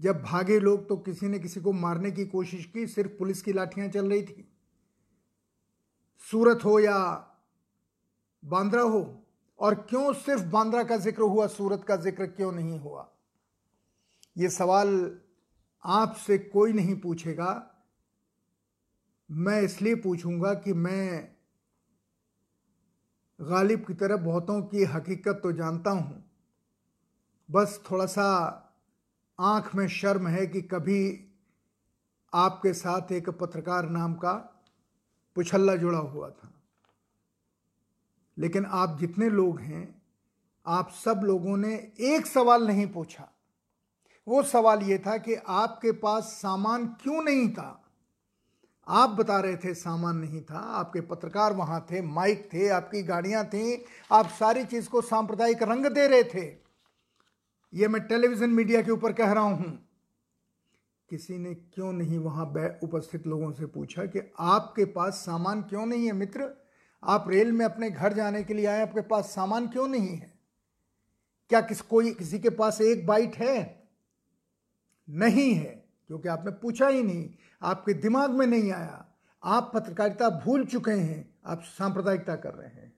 जब 0.00 0.22
भागे 0.22 0.60
लोग 0.60 0.88
तो 0.88 0.96
किसी 0.96 1.28
ने 1.28 1.38
किसी 1.38 1.60
को 1.60 1.72
मारने 1.72 2.10
की 2.10 2.26
कोशिश 2.26 2.64
की, 2.64 2.86
सिर्फ़ 2.86 3.10
पुलिस 3.10 3.42
की 3.42 3.52
लाठियाँ 3.52 3.88
चल 3.88 4.10
रही 4.10 4.22
थी। 4.22 4.52
सूरत 6.18 6.64
हो 6.64 6.80
या 6.80 6.98
बांद्रा 8.44 8.82
हो, 8.82 9.26
और 9.58 9.74
क्यों 9.74 10.12
सिर्फ़ 10.12 10.42
बांद्रा 10.42 10.82
का 10.82 10.96
ज़िक्र 10.96 11.22
हुआ, 11.22 11.46
सूरत 11.46 11.84
का 11.84 11.96
ज़िक्र 11.96 12.26
क्यों 12.26 12.52
नहीं 12.52 12.78
हुआ? 12.78 13.12
ये 14.38 14.48
सवाल 14.48 15.18
आपसे 15.84 16.38
कोई 16.38 16.72
नहीं 16.72 17.00
पूछेगा। 17.00 17.72
मैं 19.30 19.62
इसलिए 19.62 19.94
पूछूँगा 19.94 20.54
कि 20.54 20.72
मैं 20.72 21.35
गालिब 23.40 23.84
की 23.86 23.94
तरह 23.94 24.16
बहुतों 24.16 24.62
की 24.62 24.84
हकीकत 24.84 25.40
तो 25.42 25.52
जानता 25.52 25.90
हूँ। 25.90 26.24
बस 27.50 27.82
थोड़ा 27.90 28.06
सा 28.06 28.26
आँख 29.40 29.74
में 29.74 29.88
शर्म 29.88 30.26
है 30.26 30.46
कि 30.46 30.62
कभी 30.62 31.28
आपके 32.34 32.72
साथ 32.72 33.12
एक 33.12 33.30
पत्रकार 33.30 33.88
नाम 33.88 34.14
का 34.14 34.32
पुछल्ला 35.34 35.76
जुड़ा 35.76 35.98
हुआ 35.98 36.30
था। 36.30 36.52
लेकिन 38.38 38.64
आप 38.64 38.98
जितने 39.00 39.30
लोग 39.30 39.60
हैं, 39.60 40.02
आप 40.66 40.90
सब 40.90 41.20
लोगों 41.24 41.56
ने 41.56 41.92
एक 42.00 42.26
सवाल 42.26 42.66
नहीं 42.66 42.86
पूछा। 42.86 43.28
वो 44.28 44.42
सवाल 44.42 44.82
ये 44.82 44.98
था 44.98 45.18
कि 45.18 45.34
आपके 45.34 45.92
पास 45.92 46.24
सामान 46.24 46.86
क्यों 46.86 47.22
नहीं 47.22 47.52
था? 47.52 47.85
आप 48.88 49.10
बता 49.10 49.40
रहे 49.40 49.56
थे 49.56 49.74
सामान 49.74 50.16
नहीं 50.16 50.40
था, 50.40 50.58
आपके 50.58 51.00
पत्रकार 51.00 51.52
वहाँ 51.52 51.86
थे, 51.90 52.02
माइक 52.02 52.48
थे, 52.54 52.68
आपकी 52.68 53.02
गाड़ियाँ 53.02 53.44
थी, 53.44 53.84
आप 54.12 54.26
सारी 54.26 54.64
चीज़ 54.64 54.88
को 54.88 55.00
सांप्रदायिक 55.00 55.62
रंग 55.62 55.86
दे 55.86 56.06
रहे 56.06 56.24
थे। 56.24 56.56
ये 57.74 57.88
मैं 57.88 58.02
टेलीविज़न 58.02 58.50
मीडिया 58.50 58.82
के 58.82 58.90
ऊपर 58.90 59.12
कह 59.12 59.32
रहा 59.32 59.44
हूँ। 59.44 59.88
किसी 61.10 61.38
ने 61.38 61.54
क्यों 61.54 61.92
नहीं 61.92 62.18
वहाँ 62.18 62.46
उपस्थित 62.82 63.26
लोगों 63.26 63.52
से 63.52 63.66
पूछा 63.66 64.04
कि 64.04 64.32
आपके 64.38 64.84
पास 64.84 65.14
सामान 65.14 65.62
क्यों 65.62 65.86
नहीं 65.86 66.06
है 66.06 66.12
मित्र? 66.12 66.50
आप 67.04 67.24
रेल 67.28 67.52
में 67.52 67.64
अपने 67.64 67.90
घर 67.90 68.12
जाने 68.12 68.44
के 68.44 68.54
लिए 68.54 68.66
आए, 68.66 68.82
आपके 68.82 69.00
पास 69.00 69.24
सामान 69.24 69.68
क्यों 69.68 69.88
नहीं 69.88 70.08
है? 70.08 70.38
क्या 71.48 71.60
किस 71.60 71.80
कोई, 71.80 72.14
किसी 72.14 72.38
के 72.38 72.50
पास 72.50 72.80
एक 72.80 73.06
बाइट 73.06 73.36
है? 73.36 73.88
नहीं 75.10 75.54
है, 75.54 75.88
क्योंकि 76.06 76.28
आपने 76.28 76.50
पूछा 76.50 76.88
ही 76.88 77.02
नहीं। 77.02 77.30
आपके 77.62 77.94
दिमाग 77.94 78.30
में 78.30 78.46
नहीं 78.46 78.72
आया। 78.72 79.06
आप 79.44 79.70
पत्रकारिता 79.74 80.30
भूल 80.30 80.64
चुके 80.64 80.90
हैं। 80.90 81.38
आप 81.46 81.62
सांप्रदायिकता 81.62 82.36
कर 82.36 82.54
रहे 82.54 82.68
हैं। 82.68 82.96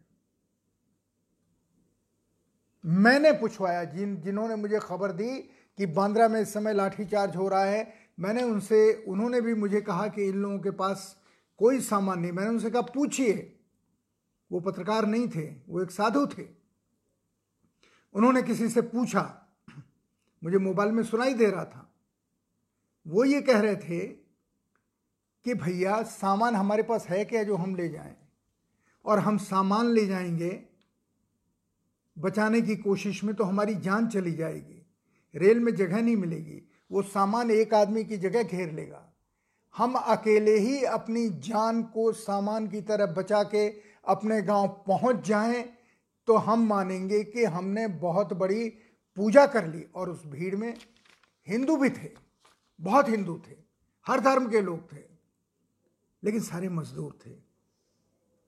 मैंने 2.87 3.33
पूछवाया, 3.33 3.85
जिन, 3.85 4.21
जिन्होंने 4.21 4.57
मुझे 4.57 4.81
खबर 4.83 5.13
दी 5.13 5.41
कि 5.77 5.87
बांद्रा 5.87 6.29
में 6.29 6.41
इस 6.41 6.53
समय 6.53 6.75
लाठीचार्ज 6.75 7.37
हो 7.37 7.49
रहा 7.49 7.65
है, 7.65 7.95
मैंने 8.21 8.43
उनसे, 8.43 9.05
उन्होंने 9.09 9.41
भी 9.41 9.55
मुझे 9.55 9.81
कहा 9.81 10.09
कि 10.09 10.25
इन 10.25 10.37
लोगों 10.37 10.59
के 10.59 10.71
पास 10.71 11.21
कोई 11.59 11.81
सामान 11.81 12.21
नहीं। 12.21 12.33
मैंने 12.33 12.51
उनसे 12.51 12.71
कहा, 12.71 12.83
पूछिए। 12.83 13.55
वो 14.53 14.61
पत्रकार 14.61 15.07
नहीं 15.07 15.29
थे, 15.29 15.55
वो 15.69 15.83
एक 15.83 15.91
साधु 15.91 16.27
थे। 16.27 16.49
उन्होंने 18.15 18.43
किसी 18.43 18.69
से 18.69 18.81
पूछा, 18.81 19.47
मुझे 20.45 20.59
मोबाइल 20.59 20.93
में 20.93 21.03
सुनाई 21.03 21.35
दे 21.35 21.47
रहा 21.47 21.65
था। 21.65 21.93
वो 23.07 23.25
ये 23.25 23.43
कह 23.43 23.61
रहे 23.61 23.77
थे 23.77 24.28
कि 25.45 25.55
भैया, 25.55 26.03
सामान 26.03 26.55
हमारे 26.55 26.83
पास 26.83 27.07
है 27.09 27.25
क्या 27.25 27.43
जो 27.43 27.57
हम 27.57 27.77
ले 27.77 27.89
जाएँ? 27.89 28.17
और 29.05 29.19
हम 29.19 29.39
सामान 29.39 29.87
ले 29.87 30.07
जाएँगे, 30.07 30.63
बचाने 32.19 32.61
की 32.61 32.77
कोशिश 32.77 33.25
में 33.25 33.35
तो 33.35 33.45
हमारी 33.45 33.75
जान 33.75 34.09
चली 34.09 34.33
जाएगी। 34.33 34.87
रेल 35.35 35.61
में 35.61 35.75
जगह 35.75 36.03
नहीं 36.03 36.17
मिलेगी। 36.17 36.69
वो 36.93 37.03
सामान 37.03 37.51
एक 37.51 37.75
आदमी 37.75 38.05
की 38.05 38.17
जगह 38.17 38.43
घेर 38.43 38.73
लेगा। 38.73 39.13
हम 39.77 39.95
अकेले 39.95 40.59
ही 40.59 40.85
अपनी 40.85 41.29
जान 41.29 41.83
को 41.83 42.13
सामान 42.13 42.69
की 42.69 42.81
तरह 42.81 43.07
बचा 43.07 43.43
के 43.43 43.69
अपने 44.09 44.43
गाँव 44.43 44.85
पहुँच 44.87 45.27
जाएँ 45.27 45.63
तो 46.27 46.37
हम 46.37 46.67
मानेंगे 46.67 47.25
कि 47.25 47.45
हमने 47.45 47.87
बहुत 47.87 48.33
बड़ी 48.33 48.69
पूजा 49.17 49.47
कर 49.47 49.67
ली। 49.67 49.85
और 49.95 50.11
उस 50.11 50.27
भीड़ 50.27 50.57
में 50.57 50.75
हिंदू 51.49 51.77
भी 51.77 51.91
थे। 51.91 52.11
बहुत 52.81 53.09
हिंदू 53.09 53.43
थे। 53.49 53.57
हर 54.07 54.21
धर्म 54.21 54.49
के 54.49 54.61
लोग 54.61 54.93
थे। 54.93 55.08
लेकिन 56.25 56.41
सारे 56.41 56.69
मजदूर 56.69 57.19
थे। 57.27 57.31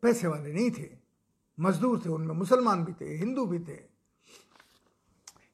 पैसे 0.03 0.27
वाले 0.27 0.53
नहीं 0.53 0.71
थे। 0.71 0.97
मजदूर 1.61 2.03
थे, 2.05 2.09
उनमें 2.09 2.35
मुसलमान 2.35 2.85
भी 2.85 2.93
थे, 2.93 3.15
हिंदू 3.15 3.47
भी 3.47 3.59
थे। 3.59 3.91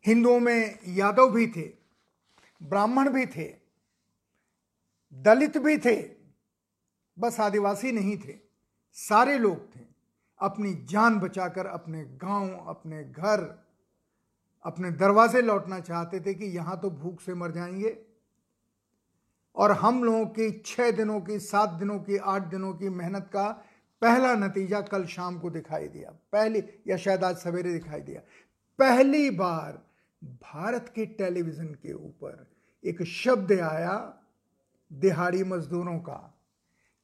हिंदुओं 0.07 0.41
में 0.41 0.79
यादव 0.89 1.31
भी 1.31 1.47
थे, 1.47 1.75
ब्राह्मण 2.63 3.11
भी 3.11 3.27
थे, 3.27 3.57
दलित 5.15 5.59
भी 5.59 5.79
थे, 5.79 6.17
बस 7.19 7.41
आदिवासी 7.41 7.93
नहीं 7.93 8.19
थे। 8.19 8.39
सारे 8.93 9.39
लोग 9.39 9.77
थे। 9.77 9.81
अपनी 10.39 10.75
जान 10.75 11.19
बचाकर 11.19 11.67
अपने 11.67 12.05
गाँव, 12.05 12.57
अपने 12.67 13.05
घर, 13.05 13.67
अपने 14.65 14.91
दरवाजे 14.91 15.43
लौटना 15.43 15.81
चाहते 15.81 16.21
थे 16.21 16.35
कि 16.35 16.45
यहाँ 16.45 16.81
तो 16.81 16.91
भूख 16.91 17.21
से 17.21 17.35
मर 17.35 17.51
जाएँगे। 17.51 18.06
और 19.57 19.73
हम 19.73 20.05
लोगों 20.05 20.27
की 20.27 20.63
छः 20.67 20.91
दिनों 20.91 21.21
की, 21.21 21.39
सात 21.39 21.69
दिनों 21.69 21.99
की, 21.99 22.17
आठ 22.17 22.43
दिनों 22.43 22.73
की 22.75 22.89
मेहनत 22.89 23.31
का 23.33 23.49
पहला 24.03 24.35
नतीजा 24.35 24.81
कल 24.81 25.05
शाम 25.05 25.39
को 25.39 25.51
दिखाई 25.51 25.89
दिया। 25.89 26.11
पहली, 26.33 26.63
या 26.89 26.97
शायद 26.97 27.25
आज 27.25 27.37
सवेरे 27.37 27.73
दिखाई 27.73 28.01
दिया। 28.01 28.21
पहली 28.79 29.31
बार 29.31 29.83
भारत 30.25 30.93
के 30.95 31.07
टेलीविज़न 31.07 31.67
के 31.67 31.93
ऊपर 31.93 32.51
एक 32.85 33.03
शब्द 33.03 33.53
आया 33.53 34.19
दिहाड़ी 34.93 35.45
मजदूरों 35.45 35.99
का, 35.99 36.33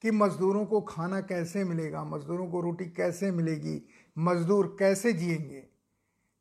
कि 0.02 0.10
मजदूरों 0.10 0.66
को 0.66 0.80
खाना 0.80 1.20
कैसे 1.20 1.64
मिलेगा, 1.64 2.04
मजदूरों 2.04 2.50
को 2.50 2.60
रोटी 2.60 2.84
कैसे 2.84 3.30
मिलेगी, 3.30 3.82
मजदूर 4.18 4.76
कैसे 4.78 5.12
जिएँगे। 5.12 5.64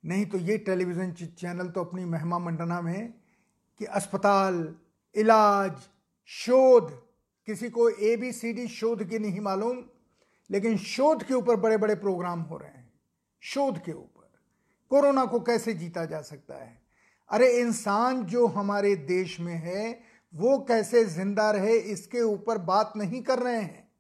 नहीं 0.06 0.26
तो 0.26 0.38
ये 0.38 0.58
टेलीविज़न 0.58 1.12
चैनल 1.12 1.68
तो 1.68 1.84
अपनी 1.84 2.06
महिमा 2.06 2.40
मंडना 2.40 2.82
में 2.82 3.14
कि 3.80 3.86
अस्पताल, 3.86 4.76
इलाज 5.16 5.72
शोध। 6.34 6.92
किसी 7.46 7.70
को 7.70 7.90
ए 7.90 8.16
बी 8.16 8.32
सी 8.32 8.54
डी 8.54 8.68
शोध 8.68 9.04
की 9.04 9.20
नहीं 9.20 9.40
मालूम, 9.40 9.84
लेकिन 10.52 10.78
शोध 10.78 11.24
के 11.24 11.34
ऊपर 11.34 11.56
बड़े 11.56 11.78
बड़े 11.78 11.96
प्रोग्राम 11.96 12.42
हो 12.42 12.58
रहे 12.58 12.70
हैं। 12.70 12.94
शोध 13.42 13.84
के 13.84 13.92
ऊपर। 13.92 14.32
कोरोना 14.90 15.26
को 15.26 15.40
कैसे 15.40 15.74
जीता 15.74 16.06
जा 16.06 16.22
सकता 16.22 16.56
है? 16.56 16.82
अरे, 17.30 17.60
इंसान 17.60 18.24
जो 18.24 18.48
हमारे 18.48 18.96
देश 18.96 19.40
में 19.40 19.54
है, 19.54 20.04
वो 20.36 20.66
कैसे 20.68 21.06
ज़िंदा 21.06 21.52
रहे, 21.52 21.78
इसके 21.78 22.22
ऊपर 22.22 22.58
बात 22.58 22.94
नहीं 22.98 23.24
कर 23.24 23.40
रहे 23.40 23.62
हैं। 23.62 23.92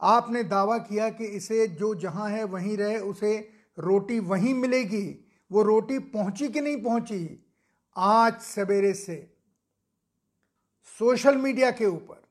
आपने 0.00 0.42
दावा 0.42 0.78
किया 0.78 1.10
कि 1.10 1.24
इसे 1.24 1.68
जो 1.68 1.94
जहाँ 1.94 2.30
है, 2.30 2.44
वहीं 2.44 2.76
रहे, 2.76 2.98
उसे 2.98 3.50
रोटी 3.78 4.18
वहीं 4.18 4.54
मिलेगी। 4.54 5.24
वो 5.52 5.62
रोटी 5.62 5.98
पहुँची 5.98 6.48
कि 6.48 6.60
नहीं 6.60 6.82
पहुँची? 6.82 7.46
आज 7.96 8.40
सवेरे 8.40 8.94
से 8.94 9.37
सोशल 10.96 11.36
मीडिया 11.36 11.70
के 11.70 11.86
ऊपर 11.86 12.22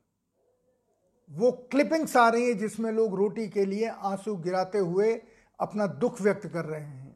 वो 1.30 1.52
क्लिपिंग्स 1.72 2.16
आ 2.18 2.30
रही 2.30 2.48
है 2.48 2.54
जिसमें 2.54 2.92
लोग 2.92 3.16
रोटी 3.16 3.48
के 3.48 3.66
लिए 3.66 3.88
आँसू 3.88 4.36
गिराते 4.36 4.78
हुए 4.78 5.14
अपना 5.60 5.88
दुख 5.88 6.22
व्यक्त 6.22 6.48
कर 6.48 6.66
रहे 6.66 6.82
हैं। 6.82 7.16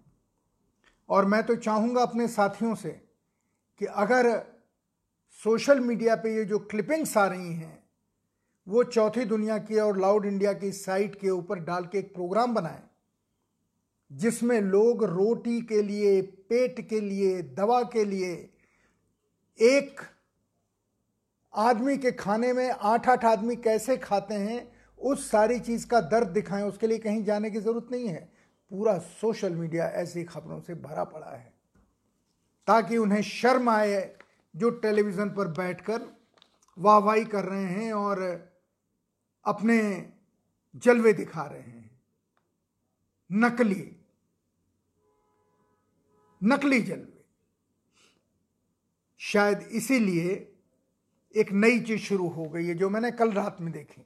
और 1.10 1.26
मैं 1.26 1.44
तो 1.44 1.56
चाहूँगा 1.56 2.02
अपने 2.02 2.28
साथियों 2.28 2.76
से 2.76 2.90
कि 3.80 3.86
अगर 3.86 4.42
सोशल 5.44 5.80
मीडिया 5.80 6.16
पे 6.16 6.36
ये 6.36 6.46
जो 6.46 6.60
क्लिपिंग्स 6.60 7.18
आ 7.18 7.26
रही 7.28 7.54
हैं, 7.54 7.84
वो 8.68 8.84
चौथी 8.84 9.26
दुनिया 9.26 9.58
की 9.58 9.80
और 9.80 10.00
लाउड 10.00 10.26
इंडिया 10.26 10.54
की 10.54 10.72
साइट 10.72 11.20
के 11.20 11.30
ऊपर 11.30 11.60
डाल 11.60 11.86
के 11.86 12.00
एक 12.00 12.14
प्रोग्राम 12.14 12.54
बनाएँ, 12.54 12.84
जिसमें 14.12 14.62
लोग 14.62 15.04
रोटी 15.04 15.62
के 15.62 15.82
लिए, 15.82 16.22
पेट 16.22 16.90
के 16.90 17.00
लिए, 17.00 17.42
दवा 17.42 17.82
के 17.84 18.06
लिए 18.06 18.34
एक 19.60 20.02
आदमी 21.56 21.98
के 21.98 22.12
खाने 22.12 22.54
में 22.54 22.72
आठ 22.72 23.10
आठ 23.10 23.26
आदमी 23.26 23.56
कैसे 23.56 23.98
खाते 23.98 24.34
हैं, 24.34 24.86
उस 25.00 25.32
सारी 25.32 25.60
चीज़ 25.60 25.88
का 25.88 26.02
दर्द 26.02 26.28
दिखाएँ, 26.28 26.64
उसके 26.64 26.88
लिए 26.88 26.98
कहीं 26.98 27.24
जाने 27.24 27.52
की 27.52 27.60
ज़रूरत 27.60 27.88
नहीं 27.92 28.08
है। 28.08 28.34
पूरा 28.70 29.00
सोशल 29.00 29.56
मीडिया 29.56 29.88
ऐसी 29.88 30.24
खबरों 30.24 30.62
से 30.62 30.76
भरा 30.76 31.04
पड़ा 31.04 31.36
है। 31.38 31.54
ताकि 32.68 32.98
उन्हें 32.98 33.22
शर्म 33.22 33.70
आए 33.70 34.16
जो 34.56 34.70
टेलीविज़न 34.70 35.30
पर 35.30 35.48
बैठकर 35.48 36.02
वाहवाही 36.78 37.26
कर 37.26 37.46
रहे 37.46 37.66
हैं 37.66 37.94
और 37.94 38.50
अपने 39.46 40.10
जलवे 40.76 41.14
दिखा 41.14 41.42
रहे 41.42 41.62
हैं। 41.62 42.02
नकली। 43.32 43.96
नकली 46.44 46.82
जलवे। 46.82 47.26
शायद 49.18 49.60
इसीलिए 49.60 50.51
एक 51.36 51.52
नई 51.52 51.80
चीज़ 51.80 52.02
शुरू 52.02 52.28
हो 52.28 52.46
गई 52.46 52.66
है, 52.66 52.76
जो 52.76 52.90
मैंने 52.90 53.12
कल 53.12 53.32
रात 53.32 53.58
में 53.62 53.72
देखी। 53.74 54.06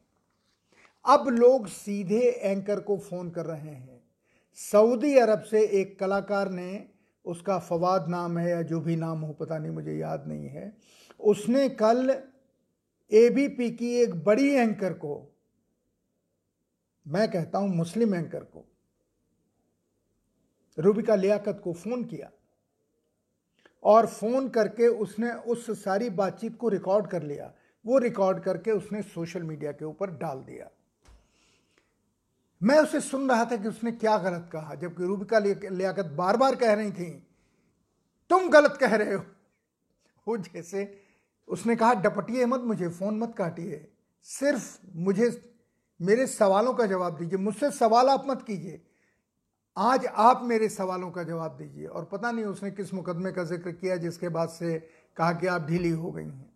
अब 1.05 1.27
लोग 1.29 1.67
सीधे 1.67 2.21
एंकर 2.21 2.79
को 2.79 2.97
फ़ोन 2.97 3.29
कर 3.29 3.45
रहे 3.45 3.69
हैं। 3.69 4.01
सऊदी 4.57 5.15
अरब 5.17 5.41
से 5.41 5.61
एक 5.81 5.97
कलाकार 5.99 6.49
ने, 6.49 6.87
उसका 7.25 7.57
फवाद 7.59 8.07
नाम 8.09 8.37
है 8.37 8.49
या 8.49 8.61
जो 8.61 8.79
भी 8.79 8.95
नाम 8.95 9.21
हो, 9.21 9.33
पता 9.33 9.57
नहीं, 9.57 9.71
मुझे 9.71 9.93
याद 9.93 10.27
नहीं 10.27 10.47
है, 10.47 10.71
उसने 11.19 11.67
कल 11.69 12.21
एबीपी 13.11 13.69
की 13.71 13.93
एक 13.95 14.15
बड़ी 14.23 14.49
एंकर 14.49 14.93
को, 14.93 15.35
मैं 17.05 17.29
कहता 17.31 17.57
हूँ 17.57 17.69
मुस्लिम 17.69 18.15
एंकर 18.15 18.43
को, 18.43 18.65
रूबिका 20.77 21.15
लियाकत 21.15 21.61
को 21.63 21.73
फ़ोन 21.73 22.03
किया। 22.03 22.31
और 23.85 24.05
फ़ोन 24.05 24.49
करके 24.49 24.87
उसने 24.87 25.31
उस 25.31 25.83
सारी 25.83 26.09
बातचीत 26.09 26.57
को 26.57 26.69
रिकॉर्ड 26.69 27.07
कर 27.07 27.23
लिया। 27.23 27.53
वो 27.85 27.97
रिकॉर्ड 27.97 28.39
करके 28.39 28.71
उसने 28.71 29.01
सोशल 29.01 29.43
मीडिया 29.43 29.71
के 29.71 29.85
ऊपर 29.85 30.11
डाल 30.11 30.37
दिया। 30.37 30.69
मैं 32.63 32.79
उसे 32.79 33.01
सुन 33.01 33.29
रहा 33.29 33.45
था 33.45 33.57
कि 33.57 33.67
उसने 33.67 33.91
क्या 33.91 34.17
गलत 34.17 34.49
कहा, 34.53 34.75
जबकि 34.75 35.03
रूबिका 35.03 35.39
लियाकत 35.39 36.05
बार 36.05 36.37
बार 36.37 36.55
कह 36.55 36.73
रही 36.73 36.91
थी, 36.91 37.27
तुम 38.29 38.49
गलत 38.49 38.77
कह 38.79 38.95
रहे 38.95 39.13
हो। 39.13 39.23
वो 40.27 40.37
जैसे 40.37 41.01
उसने 41.47 41.75
कहा, 41.75 41.93
डपटिए 41.93 42.45
मत 42.45 42.59
मुझे, 42.59 42.87
फ़ोन 42.89 43.19
मत 43.19 43.35
काटिए। 43.37 43.91
सिर्फ़ 44.23 44.79
मुझे, 44.95 45.55
मेरे 46.01 46.27
सवालों 46.27 46.73
का 46.73 46.85
जवाब 46.85 47.17
दीजिए। 47.17 47.39
मुझसे 47.39 47.71
सवाल 47.71 48.09
आप 48.09 48.23
मत 48.27 48.41
कीजिए। 48.41 48.81
आज 49.77 50.05
आप 50.05 50.41
मेरे 50.43 50.67
सवालों 50.69 51.09
का 51.11 51.23
जवाब 51.23 51.55
दीजिए 51.57 51.85
और 51.85 52.03
पता 52.05 52.29
नहीं 52.31 52.45
उसने 52.45 52.69
किस 52.71 52.93
मुकदमे 52.93 53.31
का 53.31 53.43
ज़िक्र 53.43 53.71
किया 53.71 53.95
जिसके 53.97 54.29
बाद 54.29 54.49
से 54.49 54.77
कहा 55.17 55.31
कि 55.33 55.47
आप 55.47 55.65
ढीली 55.67 55.89
हो 55.89 56.11
गई 56.11 56.23
हैं। 56.23 56.53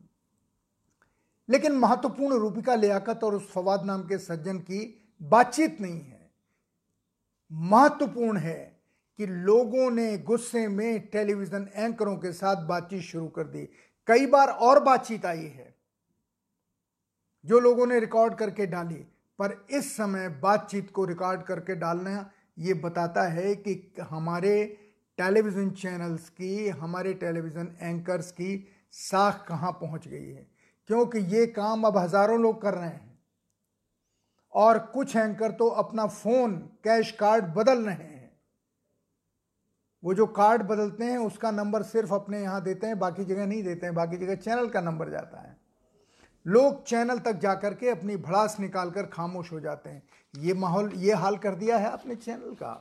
लेकिन 1.50 1.76
महत्वपूर्ण 1.78 2.38
रूपिका 2.40 2.76
लियाकत 2.76 3.24
और 3.24 3.36
उस 3.36 3.52
फवाद 3.52 3.86
नाम 3.86 4.04
के 4.04 4.18
सज्जन 4.18 4.60
की 4.60 4.80
बातचीत 5.22 5.82
नहीं 5.82 6.00
है। 6.00 6.32
महत्वपूर्ण 7.52 8.38
है 8.38 8.82
कि 9.20 9.26
लोगों 9.26 9.90
ने 9.92 10.18
गुस्से 10.20 10.68
में 10.68 11.08
टेलीविज़न 11.08 11.68
एंकरों 11.76 12.16
के 12.18 12.32
साथ 12.32 12.66
बातचीत 12.68 13.02
शुरू 13.02 13.28
कर 13.28 13.44
दी। 13.44 13.68
कई 14.08 14.26
बार 14.28 14.50
और 14.50 14.84
बातचीत 14.84 15.26
आई 15.26 15.46
है 15.46 15.74
जो 17.46 17.60
लोगों 17.60 17.86
ने 17.88 18.00
रिकॉर्ड 18.00 18.34
करके 18.36 18.66
डाली, 18.66 19.06
पर 19.40 19.66
इस 19.70 19.96
समय 19.98 20.30
बातचीत 20.42 20.92
को 20.92 21.06
रिकॉर्ड 21.06 21.44
करके 21.44 21.76
डालना 21.76 22.30
ये 22.60 22.74
बताता 22.74 23.24
है 23.24 23.56
कि 23.56 23.96
हमारे 24.02 24.66
टेलीविज़न 25.18 25.70
चैनल्स 25.70 26.30
की, 26.30 26.70
हमारे 26.70 27.14
टेलीविज़न 27.14 27.78
एंकर्स 27.82 28.32
की 28.32 28.68
साख 28.92 29.46
कहाँ 29.48 29.72
पहुँच 29.72 30.08
गई 30.08 30.26
है? 30.26 30.48
क्योंकि 30.88 31.20
ये 31.20 31.46
काम 31.48 31.84
अब 31.84 31.98
हज़ारों 31.98 32.42
लोग 32.42 32.62
कर 32.62 32.74
रहे 32.74 32.90
हैं। 32.90 33.20
और 34.54 34.80
कुछ 34.80 35.16
एंकर 35.16 35.52
तो 35.52 35.68
अपना 35.68 36.08
फ़ोन, 36.08 36.58
कैश 36.84 37.12
कार्ड 37.12 37.46
बदल 37.46 37.86
रहे 37.86 37.96
हैं। 37.96 38.40
वो 40.04 40.14
जो 40.14 40.26
कार्ड 40.26 40.62
बदलते 40.62 41.06
हैं, 41.06 41.18
उसका 41.18 41.52
नंबर 41.52 41.84
सिर्फ़ 41.84 42.14
अपने 42.14 42.42
यहाँ 42.42 42.64
देते 42.64 42.88
हैं, 42.88 43.00
बाकी 43.00 43.26
जगह 43.26 43.46
नहीं 43.46 43.64
देते 43.64 43.86
हैं, 43.86 43.96
बाकी 43.96 44.18
जगह 44.18 44.36
चैनल 44.36 44.70
का 44.70 44.82
नंबर 44.82 45.10
जाता 45.10 45.42
है। 45.42 45.59
लोग 46.46 46.84
चैनल 46.88 47.20
तक 47.20 47.40
जाकर 47.40 47.74
के 47.74 47.90
अपनी 47.90 48.16
भड़ास 48.18 48.56
निकाल 48.60 48.92
कर 48.92 49.06
खामोश 49.06 49.52
हो 49.52 49.60
जाते 49.60 49.90
हैं। 49.90 50.04
ये 50.34 50.54
माहौल, 50.54 50.92
ये 50.94 51.14
हाल 51.14 51.38
कर 51.38 51.56
दिया 51.56 51.78
है 51.78 51.92
अपने 51.92 52.16
चैनल 52.16 52.54
का। 52.54 52.74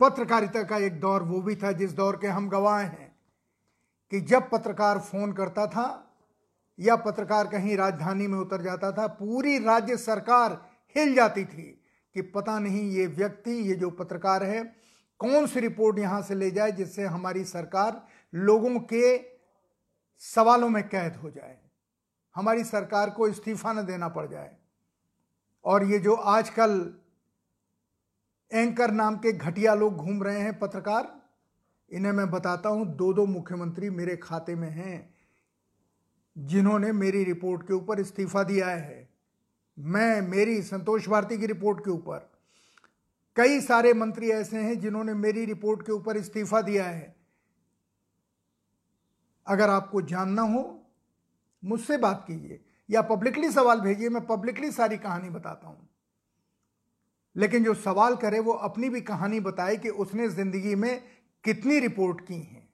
पत्रकारिता 0.00 0.62
का 0.62 0.76
एक 0.76 1.00
दौर 1.00 1.22
वो 1.22 1.40
भी 1.42 1.56
था 1.56 1.72
जिस 1.72 1.92
दौर 1.92 2.16
के 2.16 2.26
हम 2.28 2.48
गवाह 2.48 2.78
हैं 2.78 3.10
कि 4.12 4.20
जब 4.20 4.48
पत्रकार 4.50 4.98
फ़ोन 5.00 5.32
करता 5.32 5.66
था 5.66 5.86
या 6.78 6.96
पत्रकार 6.96 7.46
कहीं 7.46 7.76
राजधानी 7.76 8.26
में 8.26 8.38
उतर 8.38 8.62
जाता 8.62 8.92
था, 8.92 9.06
पूरी 9.06 9.58
राज्य 9.58 9.96
सरकार 9.96 10.52
हिल 10.96 11.14
जाती 11.14 11.44
थी 11.44 11.66
कि 12.16 12.22
पता 12.24 12.58
नहीं 12.58 12.90
ये 12.90 13.06
व्यक्ति, 13.06 13.50
ये 13.50 13.74
जो 13.74 13.90
पत्रकार 13.90 14.42
है, 14.42 14.62
कौन 15.20 15.46
सी 15.46 15.60
रिपोर्ट 15.60 15.98
यहाँ 15.98 16.22
से 16.22 16.34
ले 16.34 16.50
जाए 16.50 16.72
जिससे 16.72 17.04
हमारी 17.04 17.44
सरकार 17.44 18.02
लोगों 18.32 18.78
के 18.82 19.16
सवालों 20.20 20.68
में 20.68 20.88
कैद 20.88 21.16
हो 21.16 21.30
जाए, 21.30 21.58
हमारी 22.36 22.64
सरकार 22.64 23.10
को 23.10 23.28
इस्तीफा 23.28 23.72
न 23.72 23.86
देना 23.86 24.08
पड़ 24.08 24.26
जाए। 24.26 24.56
और 25.64 25.84
ये 25.84 25.98
जो 25.98 26.14
आजकल 26.14 26.94
एंकर 28.52 28.90
नाम 28.90 29.16
के 29.16 29.32
घटिया 29.32 29.74
लोग 29.74 29.96
घूम 29.96 30.22
रहे 30.22 30.40
हैं 30.40 30.58
पत्रकार, 30.58 31.20
इन्हें 31.90 32.12
मैं 32.12 32.30
बताता 32.30 32.68
हूँ 32.68 32.86
दो 32.96 33.12
दो 33.12 33.26
मुख्यमंत्री 33.26 33.90
मेरे 33.90 34.16
खाते 34.16 34.54
में 34.54 34.70
हैं, 34.70 35.14
जिन्होंने 36.38 36.92
मेरी 36.92 37.24
रिपोर्ट 37.24 37.62
के 37.62 37.74
ऊपर 37.74 38.00
इस्तीफा 38.00 38.42
दिया 38.42 38.68
है। 38.68 39.08
मैं, 39.78 40.20
मेरी, 40.22 40.62
संतोष 40.62 41.08
भारती 41.08 41.38
की 41.38 41.46
रिपोर्ट 41.46 41.80
के 41.80 41.90
ऊपर। 41.90 42.30
कई 43.36 43.60
सारे 43.60 43.94
मंत्री 43.94 44.30
ऐसे 44.30 44.58
हैं 44.58 44.80
जिन्होंने 44.80 45.14
मेरी 45.14 45.44
रिपोर्ट 45.44 45.86
के 45.86 45.92
ऊपर 45.92 46.16
इस्तीफा 46.16 46.60
दिया 46.62 46.84
है। 46.84 47.19
अगर 49.50 49.70
आपको 49.70 50.02
जानना 50.02 50.42
हो, 50.42 50.62
मुझसे 51.62 51.96
बात 51.98 52.24
कीजिए, 52.26 52.60
या 52.88 53.02
पब्लिकली 53.02 53.50
सवाल 53.50 53.80
भेजिए, 53.80 54.08
मैं 54.08 54.26
पब्लिकली 54.26 54.70
सारी 54.72 54.96
कहानी 54.98 55.30
बताता 55.30 55.68
हूँ। 55.68 55.88
लेकिन 57.36 57.64
जो 57.64 57.74
सवाल 57.76 58.16
करे, 58.16 58.38
वो 58.38 58.52
अपनी 58.52 58.88
भी 58.88 59.00
कहानी 59.00 59.40
बताए 59.40 59.76
कि 59.76 59.88
उसने 59.88 60.28
ज़िंदगी 60.28 60.74
में 60.74 61.02
कितनी 61.44 61.78
रिपोर्ट 61.78 62.20
की 62.20 62.34
है। 62.34 62.68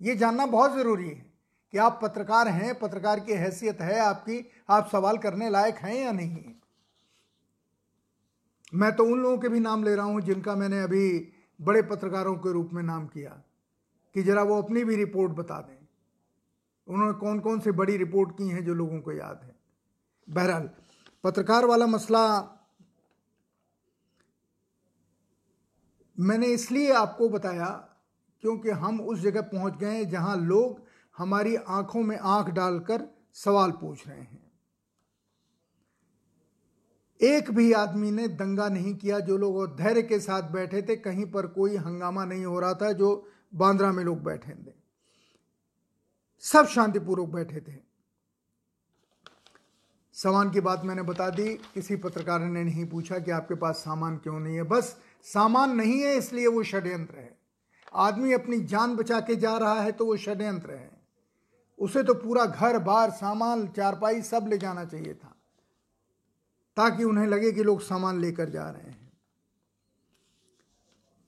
ये 0.00 0.16
जानना 0.16 0.46
बहुत 0.46 0.74
ज़रूरी 0.74 1.08
है 1.08 1.24
कि 1.74 1.78
आप 1.78 1.98
पत्रकार 2.02 2.48
हैं, 2.48 2.78
पत्रकार 2.78 3.20
की 3.20 3.32
हैसियत 3.34 3.80
है 3.80 3.98
आपकी, 4.00 4.44
आप 4.70 4.88
सवाल 4.92 5.18
करने 5.18 5.50
लायक 5.50 5.76
हैं 5.76 5.94
या 5.94 6.12
नहीं 6.12 6.44
मैं 8.72 8.90
तो 8.96 9.04
उन 9.04 9.20
लोगों 9.20 9.38
के 9.38 9.48
भी 9.48 9.60
नाम 9.60 9.84
ले 9.84 9.94
रहा 9.94 10.04
हूँ 10.04 10.20
जिनका 10.20 10.54
मैंने 10.54 10.80
अभी 10.82 11.08
बड़े 11.60 11.82
पत्रकारों 11.82 12.34
के 12.36 12.52
रूप 12.52 12.70
में 12.72 12.82
नाम 12.82 13.06
किया, 13.06 13.30
कि 14.14 14.22
जरा 14.22 14.42
वो 14.42 14.60
अपनी 14.62 14.84
भी 14.84 14.96
रिपोर्ट 14.96 15.32
बता 15.32 15.60
दें। 15.60 15.75
उन्होंने 16.88 17.18
कौन 17.18 17.40
कौन 17.40 17.60
सी 17.60 17.70
बड़ी 17.70 17.96
रिपोर्ट 17.96 18.30
की 18.30 18.48
हैं 18.48 18.64
जो 18.64 18.74
लोगों 18.74 19.00
को 19.00 19.12
याद 19.12 19.40
है? 19.44 19.54
बहरहाल, 20.28 20.70
पत्रकार 21.24 21.64
वाला 21.64 21.86
मसला 21.86 22.52
मैंने 26.18 26.46
इसलिए 26.46 26.92
आपको 26.92 27.28
बताया 27.28 27.66
क्योंकि 28.42 28.70
हम 28.70 29.00
उस 29.00 29.20
जगह 29.20 29.42
पहुँच 29.42 29.76
गए 29.76 29.94
हैं 29.94 30.08
जहाँ 30.10 30.36
लोग 30.36 30.80
हमारी 31.16 31.56
आँखों 31.56 32.02
में 32.02 32.18
आँख 32.18 32.48
डालकर 32.48 33.04
सवाल 33.34 33.70
पूछ 33.70 34.06
रहे 34.08 34.20
हैं। 34.20 34.52
एक 37.20 37.50
भी 37.50 37.72
आदमी 37.72 38.10
ने 38.10 38.28
दंगा 38.28 38.68
नहीं 38.68 38.94
किया। 38.94 39.20
जो 39.20 39.36
लोग 39.36 39.76
धैर्य 39.76 40.02
के 40.02 40.20
साथ 40.20 40.50
बैठे 40.50 40.82
थे, 40.82 40.96
कहीं 40.96 41.30
पर 41.32 41.46
कोई 41.46 41.76
हंगामा 41.76 42.24
नहीं 42.24 42.44
हो 42.44 42.60
रहा 42.60 42.74
था 42.74 42.92
जो 42.92 43.28
बांद्रा 43.54 43.92
में 43.92 44.04
लोग 44.04 44.22
बैठे 44.22 44.52
थे। 44.52 44.85
सब 46.42 46.66
शांतिपूर्वक 46.66 47.28
बैठे 47.28 47.60
थे। 47.60 47.78
सामान 50.16 50.50
की 50.50 50.60
बात 50.60 50.84
मैंने 50.84 51.02
बता 51.02 51.28
दी, 51.30 51.54
किसी 51.74 51.96
पत्रकार 51.96 52.40
ने 52.40 52.62
नहीं 52.64 52.86
पूछा 52.88 53.18
कि 53.18 53.30
आपके 53.30 53.54
पास 53.54 53.76
सामान 53.76 54.16
क्यों 54.16 54.38
नहीं 54.40 54.56
है। 54.56 54.62
बस 54.62 54.96
सामान 55.24 55.74
नहीं 55.76 56.00
है, 56.00 56.16
इसलिए 56.16 56.46
वो 56.46 56.62
षड्यंत्र 56.62 57.16
है। 57.16 57.36
आदमी 57.94 58.32
अपनी 58.32 58.60
जान 58.60 58.96
बचा 58.96 59.20
के 59.20 59.36
जा 59.36 59.56
रहा 59.56 59.80
है 59.80 59.92
तो 59.92 60.06
वो 60.06 60.16
षड्यंत्र 60.16 60.70
है। 60.70 60.90
उसे 61.78 62.02
तो 62.02 62.14
पूरा 62.14 62.44
घर, 62.44 62.78
बार, 62.78 63.10
सामान, 63.10 63.66
चारपाई 63.68 64.22
सब 64.22 64.46
ले 64.48 64.58
जाना 64.58 64.84
चाहिए 64.84 65.14
था, 65.14 65.34
ताकि 66.76 67.04
उन्हें 67.04 67.26
लगे 67.26 67.52
कि 67.52 67.62
लोग 67.62 67.80
सामान 67.80 68.20
लेकर 68.20 68.50
जा 68.50 68.68
रहे 68.70 68.90
हैं। 68.90 69.12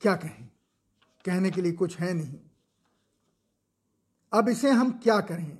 क्या 0.02 0.14
कहें? 0.16 0.46
कहने 1.24 1.50
के 1.50 1.62
लिए 1.62 1.72
कुछ 1.72 1.98
है 1.98 2.12
नहीं। 2.14 2.38
अब 4.32 4.48
इसे 4.48 4.70
हम 4.70 4.92
क्या 4.92 5.20
करें? 5.20 5.58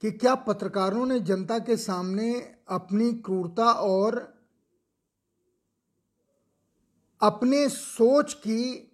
कि 0.00 0.10
क्या 0.10 0.34
पत्रकारों 0.34 1.06
ने 1.06 1.20
जनता 1.20 1.58
के 1.58 1.76
सामने 1.76 2.56
अपनी 2.68 3.12
क्रूरता 3.12 3.64
और 3.64 4.38
अपने 7.22 7.68
सोच 7.68 8.34
की 8.34 8.92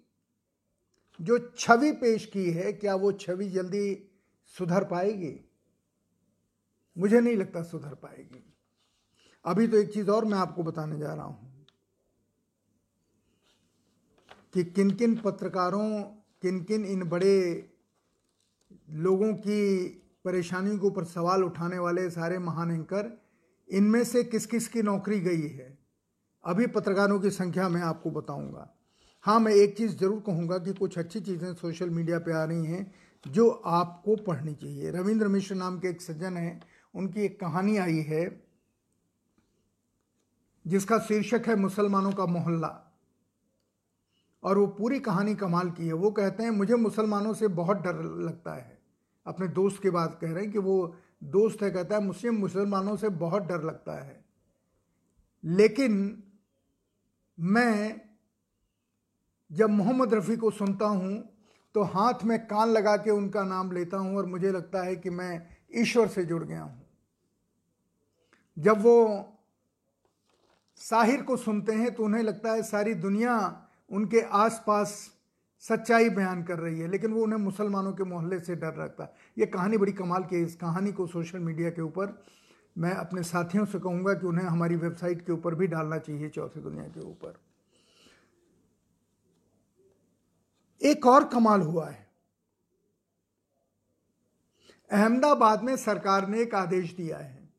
जो 1.21 1.53
छवि 1.59 1.91
पेश 1.91 2.25
की 2.25 2.51
है, 2.51 2.73
क्या 2.73 2.95
वो 2.95 3.11
छवि 3.11 3.49
जल्दी 3.49 4.09
सुधर 4.45 4.83
पाएगी? 4.83 5.49
मुझे 6.97 7.21
नहीं 7.21 7.37
लगता 7.37 7.63
सुधर 7.63 7.95
पाएगी। 7.95 8.53
अभी 9.45 9.67
तो 9.67 9.77
एक 9.77 9.93
चीज़ 9.93 10.09
और 10.09 10.25
मैं 10.25 10.37
आपको 10.37 10.63
बताने 10.63 10.99
जा 10.99 11.13
रहा 11.13 11.25
हूँ 11.25 11.65
कि 14.53 14.63
किन 14.63 14.91
किन 14.91 15.15
पत्रकारों 15.15 16.03
किन 16.41 16.63
किन 16.63 16.85
इन 16.85 17.03
बड़े 17.03 17.71
लोगों 18.89 19.33
की 19.33 19.85
परेशानियों 20.25 20.79
के 20.79 20.87
ऊपर 20.87 21.03
सवाल 21.03 21.43
उठाने 21.43 21.79
वाले 21.79 22.09
सारे 22.09 22.37
महान 22.37 22.71
एंकर 22.71 23.23
इनमें 23.69 24.03
से 24.03 24.23
किस 24.23 24.45
किस 24.45 24.67
की 24.67 24.81
नौकरी 24.81 25.19
गई 25.19 25.41
है? 25.41 25.77
अभी 26.43 26.67
पत्रकारों 26.67 27.19
की 27.19 27.29
संख्या 27.29 27.69
मैं 27.69 27.81
आपको 27.81 28.11
बताऊँगा। 28.11 28.77
हाँ 29.21 29.39
मैं 29.39 29.53
एक 29.53 29.77
चीज़ 29.77 29.97
ज़रूर 29.97 30.19
कहूँगा 30.19 30.57
कि 30.57 30.73
कुछ 30.73 30.97
अच्छी 30.97 31.19
चीज़ें 31.19 31.53
सोशल 31.53 31.89
मीडिया 31.89 32.19
पे 32.19 32.33
आ 32.33 32.43
रही 32.43 32.65
हैं, 32.65 32.93
जो 33.27 33.49
आपको 33.49 34.15
पढ़नी 34.15 34.53
चाहिए। 34.53 34.91
रविंद्र 34.91 35.27
मिश्र 35.27 35.55
नाम 35.55 35.79
के 35.79 35.87
एक 35.87 36.01
सज्जन 36.01 36.37
हैं, 36.37 36.61
उनकी 36.95 37.21
एक 37.21 37.39
कहानी 37.39 37.77
आई 37.77 37.97
है, 37.97 38.45
जिसका 40.67 40.99
शीर्षक 40.99 41.43
है 41.47 41.55
मुसलमानों 41.55 42.11
का 42.11 42.25
मोहल्ला। 42.25 42.81
और 44.43 44.57
वो 44.57 44.67
पूरी 44.67 44.99
कहानी 44.99 45.35
कमाल 45.35 45.69
की 45.69 45.87
है। 45.87 45.93
वो 45.93 46.11
कहते 46.11 46.43
हैं, 46.43 46.51
मुझे 46.51 46.75
मुसलमानों 46.75 47.33
से 47.33 47.47
बहुत 47.47 47.77
डर 47.77 47.95
लगता 48.03 48.53
है। 48.53 48.74
अपने 49.25 49.47
दोस्त 49.47 49.81
की 49.81 49.89
बात 49.89 50.17
कह 50.21 50.31
रहे 50.31 50.43
हैं 50.43 50.51
कि 50.51 50.59
वो 50.59 50.95
दोस्त 51.23 51.61
है, 51.63 51.71
कहता 51.71 51.95
है 51.95 52.01
मुझे 52.03 52.29
मुसलमानों 52.29 52.95
से 52.95 53.09
बहुत 53.09 53.43
डर 53.43 53.63
लगता 53.63 54.03
है। 54.03 54.23
लेकिन 55.43 56.23
मैं 57.37 58.01
जब 59.51 59.69
मोहम्मद 59.69 60.13
रफ़ी 60.13 60.35
को 60.37 60.51
सुनता 60.51 60.85
हूँ 60.85 61.23
तो 61.75 61.83
हाथ 61.83 62.23
में 62.23 62.37
कान 62.47 62.69
लगा 62.69 62.95
के 62.97 63.11
उनका 63.11 63.43
नाम 63.43 63.71
लेता 63.71 63.97
हूँ 63.97 64.17
और 64.17 64.25
मुझे 64.25 64.51
लगता 64.51 64.83
है 64.83 64.95
कि 64.95 65.09
मैं 65.09 65.47
ईश्वर 65.75 66.07
से 66.07 66.23
जुड़ 66.25 66.43
गया 66.43 66.61
हूँ। 66.61 66.81
जब 68.57 68.81
वो 68.81 69.31
साहिर 70.81 71.21
को 71.21 71.37
सुनते 71.37 71.73
हैं 71.73 71.93
तो 71.95 72.03
उन्हें 72.03 72.23
लगता 72.23 72.51
है 72.51 72.63
सारी 72.63 72.93
दुनिया 72.93 73.35
उनके 73.91 74.21
आसपास 74.21 74.95
सच्चाई 75.69 76.09
बयान 76.09 76.43
कर 76.43 76.59
रही 76.59 76.79
है, 76.79 76.87
लेकिन 76.87 77.11
वो 77.11 77.23
उन्हें 77.23 77.39
मुसलमानों 77.39 77.93
के 77.93 78.03
मोहल्ले 78.03 78.39
से 78.39 78.55
डर 78.55 78.73
रखता 78.73 79.03
है। 79.03 79.13
ये 79.37 79.45
कहानी 79.45 79.77
बड़ी 79.77 79.91
कमाल 79.91 80.23
की 80.23 80.35
है। 80.35 80.41
इस 80.41 80.55
कहानी 80.55 80.91
को 80.91 81.07
सोशल 81.07 81.39
मीडिया 81.39 81.69
के 81.69 81.81
ऊपर 81.81 82.23
मैं 82.77 82.91
अपने 82.91 83.23
साथियों 83.23 83.65
से 83.65 83.79
कहूँगा 83.79 84.13
कि 84.13 84.27
उन्हें 84.27 84.45
हमारी 84.45 84.75
वेबसाइट 84.75 85.25
के 85.25 85.31
ऊपर 85.31 85.55
भी 85.55 85.67
डालना 85.67 85.97
चाहिए, 85.97 86.29
चौथी 86.29 86.59
दुनिया 86.59 86.83
के 86.83 86.99
ऊपर। 86.99 87.39
एक 90.81 91.05
और 91.05 91.27
कमाल 91.27 91.61
हुआ 91.61 91.89
है। 91.89 92.07
अहमदाबाद 94.91 95.63
में 95.63 95.75
सरकार 95.77 96.27
ने 96.27 96.41
एक 96.41 96.55
आदेश 96.55 96.93
दिया 96.93 97.17
है। 97.17 97.49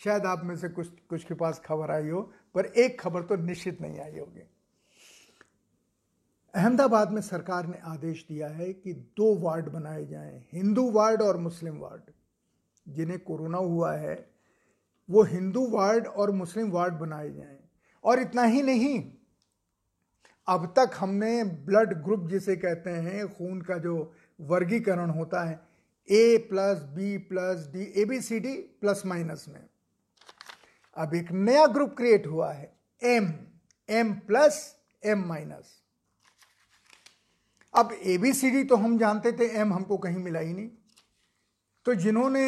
शायद 0.00 0.26
आप 0.26 0.44
में 0.44 0.56
से 0.56 0.68
कुछ 0.68 0.88
कुछ 1.08 1.24
के 1.24 1.34
पास 1.34 1.60
खबर 1.64 1.90
आई 1.90 2.08
हो, 2.08 2.22
पर 2.54 2.66
एक 2.66 3.00
खबर 3.00 3.22
तो 3.22 3.36
निश्चित 3.36 3.80
नहीं 3.80 4.00
आई 4.00 4.18
होगी। 4.18 4.49
अहमदाबाद 6.54 7.10
में 7.10 7.20
सरकार 7.22 7.66
ने 7.66 7.78
आदेश 7.84 8.24
दिया 8.28 8.48
है 8.48 8.72
कि 8.72 8.92
दो 8.92 9.34
वार्ड 9.40 9.68
बनाए 9.68 10.04
जाएँ, 10.06 10.46
हिंदू 10.52 10.90
वार्ड 10.90 11.22
और 11.22 11.36
मुस्लिम 11.36 11.78
वार्ड। 11.78 12.10
जिन्हें 12.86 13.18
कोरोना 13.18 13.58
हुआ 13.58 13.92
है, 13.94 14.16
वो 15.08 15.22
हिंदू 15.22 15.66
वार्ड 15.70 16.06
और 16.06 16.30
मुस्लिम 16.30 16.70
वार्ड 16.70 16.94
बनाए 16.94 17.30
जाएँ। 17.30 17.58
और 18.04 18.20
इतना 18.20 18.42
ही 18.44 18.62
नहीं, 18.62 19.02
अब 20.48 20.72
तक 20.78 20.90
हमने 20.94 21.42
ब्लड 21.44 21.92
ग्रुप 22.04 22.28
जिसे 22.30 22.56
कहते 22.56 22.90
हैं, 22.90 23.26
खून 23.28 23.60
का 23.62 23.76
जो 23.78 24.12
वर्गीकरण 24.40 25.10
होता 25.10 25.44
है 25.44 25.60
A 26.08 26.36
plus 26.50 26.82
B 26.94 27.16
plus 27.28 27.68
D 27.72 27.92
A 27.96 28.04
B 28.04 28.20
C 28.20 28.38
D 28.40 28.54
plus 28.80 29.02
minus 29.06 29.44
में। 29.48 29.68
अब 30.96 31.14
एक 31.14 31.30
नया 31.32 31.66
ग्रुप 31.66 31.94
क्रिएट 31.96 32.26
हुआ 32.26 32.52
है 32.52 32.72
M 33.02 33.32
M 33.88 34.12
plus 34.26 34.58
M 35.02 35.24
minus 35.26 35.79
अब 37.74 37.92
ए 37.94 38.16
बी 38.18 38.32
सी 38.32 38.50
डी 38.50 38.62
तो 38.64 38.76
हम 38.76 38.98
जानते 38.98 39.32
थे 39.32 39.46
एम 39.60 39.72
हमको 39.74 39.96
कहीं 39.98 40.18
मिला 40.18 40.40
ही 40.40 40.52
नहीं। 40.52 40.68
तो 41.86 41.94
जिन्होंने 41.94 42.44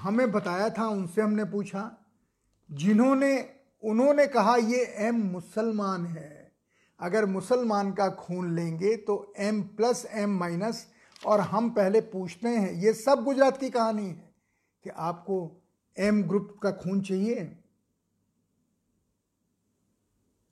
हमें 0.00 0.30
बताया 0.32 0.68
था, 0.68 0.86
उनसे 0.86 1.22
हमने 1.22 1.44
पूछा, 1.44 1.90
जिन्होंने, 2.70 3.36
उन्होंने 3.82 4.26
कहा, 4.26 4.56
ये 4.56 4.84
एम 4.98 5.22
मुसलमान 5.22 6.06
है। 6.06 6.52
अगर 7.00 7.26
मुसलमान 7.26 7.92
का 7.92 8.08
खून 8.10 8.54
लेंगे 8.54 8.94
तो 8.96 9.32
एम 9.38 9.62
प्लस 9.76 10.04
एम 10.12 10.36
माइनस 10.38 10.86
और 11.26 11.40
हम 11.40 11.70
पहले 11.70 12.00
पूछते 12.00 12.48
हैं। 12.48 12.72
ये 12.72 12.92
सब 12.94 13.22
गुजरात 13.24 13.58
की 13.58 13.70
कहानी 13.70 14.06
है 14.06 14.34
कि 14.84 14.90
आपको 14.90 15.36
एम 15.96 16.22
ग्रुप 16.22 16.58
का 16.62 16.70
खून 16.72 17.00
चाहिए। 17.00 17.44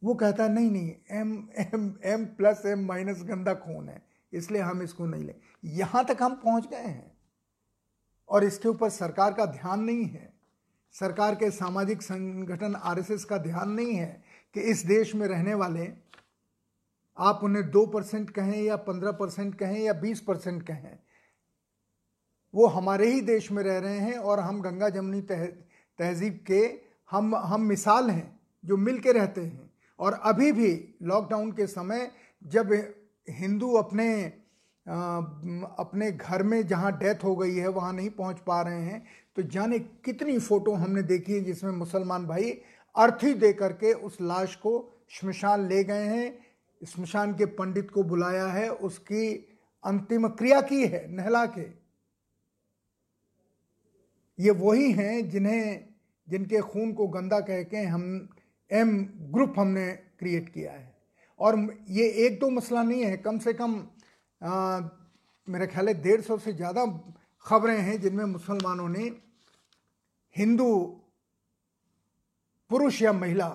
वो 0.03 0.15
कहता, 0.15 0.49
नहीं 0.49 0.71
नहीं 0.71 0.95
M 1.11 1.33
M 1.59 1.95
M 2.05 2.25
plus 2.37 2.63
M 2.67 2.87
minus 2.87 3.23
गंदा 3.23 3.55
खून 3.57 3.89
है। 3.89 4.01
इसलिए 4.33 4.63
हम 4.63 4.83
इसको 4.83 5.07
नहीं 5.07 5.25
लें। 5.25 5.35
यहाँ 5.65 6.05
तक 6.05 6.19
हम 6.23 6.35
पहुँच 6.35 6.67
गए 6.67 6.77
हैं। 6.77 7.17
और 8.29 8.45
इसके 8.45 8.69
ऊपर 8.69 8.91
सरकार 8.91 9.33
का 9.33 9.47
ध्यान 9.47 9.81
नहीं 9.81 10.05
है। 10.05 10.33
सरकार 10.93 11.35
के 11.35 11.51
सामाजिक 11.51 12.03
संगठन 12.03 12.75
आरएसएस 12.75 13.25
का 13.25 13.39
ध्यान 13.39 13.71
नहीं 13.71 13.95
है 13.95 14.25
कि 14.55 14.61
इस 14.61 14.87
देश 14.87 15.15
में 15.15 15.27
रहने 15.29 15.55
वाले 15.55 15.93
आप 17.19 17.41
उन्हें 17.43 17.71
दो 17.71 17.87
परसेंट 17.87 18.31
कहें 18.31 18.63
या 18.63 18.77
पंद्रह 18.77 19.13
परसेंट 19.13 19.55
कहें 19.55 19.79
या 19.79 19.93
बीस 19.93 20.21
परसेंट 20.21 20.67
कहें। 20.67 20.99
वो 22.55 22.67
हमारे 22.67 23.11
ही 23.11 23.21
देश 23.21 23.53
में 23.53 23.63
रह 23.63 23.79
रहे 23.79 23.99
हैं 23.99 24.19
और 24.19 24.41
हम 24.41 24.61
गंगा 24.63 24.89
जमुनी 24.89 25.21
तह, 25.21 25.47
तहजीब 25.99 26.45
के 26.47 26.81
हम 27.11 27.37
हम 27.37 27.61
मिसाल 27.61 28.11
हैं 28.11 28.41
जो 28.65 28.77
मिल 28.77 28.99
के 29.01 29.13
रहते 29.13 29.41
हैं। 29.41 29.71
और 29.99 30.13
अभी 30.13 30.53
भी 30.53 30.95
लॉकडाउन 31.03 31.53
के 31.53 31.67
समय 31.67 32.11
जब 32.45 32.73
हिंदू 33.29 33.73
अपने 33.75 34.33
आ, 34.87 34.95
अपने 35.79 36.11
घर 36.13 36.43
में 36.43 36.67
जहाँ 36.67 36.91
डेथ 36.99 37.25
हो 37.25 37.35
गई 37.37 37.57
है 37.57 37.69
वहाँ 37.69 37.93
नहीं 37.93 38.11
पहुँच 38.11 38.39
पा 38.39 38.61
रहे 38.63 38.81
हैं। 38.83 39.03
तो 39.37 39.43
जाने 39.43 39.79
कितनी 39.79 40.39
फ़ोटो 40.39 40.73
हमने 40.75 41.03
देखी 41.03 41.33
है 41.33 41.41
जिसमें 41.41 41.71
मुसलमान 41.73 42.27
भाई 42.27 42.51
अर्थी 42.95 43.33
दे 43.35 43.53
करके 43.53 43.93
उस 43.93 44.17
लाश 44.21 44.55
को 44.57 44.73
शमशान 45.11 45.69
ले 45.69 45.83
गए 45.85 46.07
हैं 46.07 46.87
शमशान 46.87 47.35
के 47.35 47.47
पंडित 47.55 47.91
को 47.91 48.03
बुलाया 48.03 48.47
है 48.47 48.69
उसकी 48.69 49.31
अंतिम 49.85 50.29
क्रिया 50.29 50.61
की 50.61 50.87
है 50.87 51.07
नहला 51.13 51.45
के। 51.47 51.67
ये 54.39 54.51
वही 54.51 54.93
हैं 54.93 55.29
जिन्हें 55.31 55.89
जिनके 56.29 56.61
खून 56.61 56.93
को 56.93 57.07
गंदा 57.09 57.41
कह 57.41 57.63
के 57.63 57.77
हम 57.77 58.29
एम 58.71 58.99
ग्रुप 59.33 59.55
हमने 59.59 59.91
क्रिएट 60.19 60.49
किया 60.49 60.73
है। 60.73 60.92
और 61.43 61.57
ये 61.91 62.09
एक 62.27 62.39
दो 62.41 62.51
मसला 62.51 62.83
नहीं 62.83 63.05
है 63.05 63.17
कम 63.19 63.39
से 63.39 63.53
कम 63.53 63.75
आ, 64.41 64.81
मेरा 65.49 65.67
ख्याल 65.67 65.89
है 65.89 65.95
डेढ़ 66.03 66.21
सौ 66.21 66.39
से 66.39 66.53
ज़्यादा 66.53 66.85
खबरें 67.45 67.79
हैं 67.81 68.01
जिनमें 68.01 68.25
मुसलमानों 68.27 68.89
ने 68.89 69.05
हिंदू 70.37 70.69
पुरुष 72.71 73.01
या 73.03 73.13
महिला 73.13 73.49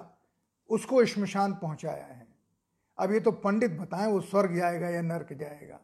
उसको 0.70 1.04
शमशान 1.06 1.54
पहुँचाया 1.54 2.06
है। 2.06 2.26
अब 2.98 3.12
ये 3.12 3.20
तो 3.20 3.32
पंडित 3.40 3.72
बताएँ 3.72 4.12
वो 4.12 4.20
स्वर्ग 4.24 4.56
जाएगा 4.56 4.90
या 4.90 5.02
नर्क 5.04 5.34
जाएगा। 5.34 5.80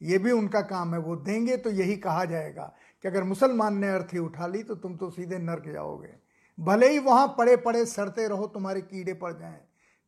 ये 0.00 0.18
भी 0.18 0.30
उनका 0.32 0.60
काम 0.62 0.94
है 0.94 1.00
वो 1.00 1.16
देंगे 1.18 1.56
तो 1.56 1.70
यही 1.72 1.96
कहा 1.98 2.24
जाएगा 2.24 2.64
कि 3.04 3.08
अगर 3.08 3.24
मुसलमान 3.24 3.76
ने 3.78 3.88
अर्थी 3.90 4.18
उठा 4.18 4.46
ली 4.46 4.62
तो 4.62 4.74
तुम 4.76 4.96
तो 4.96 5.10
सीधे 5.10 5.38
नर्क 5.40 5.68
जाओगे। 5.72 6.14
भले 6.58 6.88
ही 6.90 6.98
वहाँ 7.00 7.26
पड़े 7.38 7.56
पड़े 7.58 7.84
सड़ते 7.86 8.26
रहो 8.28 8.46
तुम्हारे 8.48 8.80
कीड़े 8.82 9.14
पड़ 9.14 9.32
जाएँ 9.32 9.60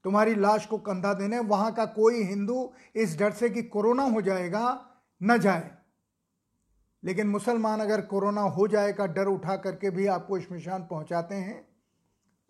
तुम्हारी 0.05 0.35
लाश 0.35 0.67
को 0.67 0.79
कंधा 0.79 1.13
देने, 1.15 1.39
वहाँ 1.39 1.73
का 1.75 1.85
कोई 1.87 2.23
हिंदू 2.23 2.73
इस 2.95 3.19
डर 3.19 3.33
से 3.33 3.51
कि 3.51 3.63
कोरोना 3.63 4.03
हो 4.03 4.21
जाएगा, 4.23 4.91
न 5.23 5.39
जाए। 5.39 5.71
लेकिन 7.05 7.27
मुसलमान 7.27 7.81
अगर 7.81 8.01
कोरोना 8.01 8.41
हो 8.41 8.67
जाए 8.69 8.93
का 8.93 9.07
डर 9.07 9.27
उठा 9.27 9.57
करके 9.57 9.91
भी 9.91 10.07
आपको 10.07 10.41
शमशान 10.41 10.83
पहुंचाते 10.83 11.35
हैं 11.35 11.69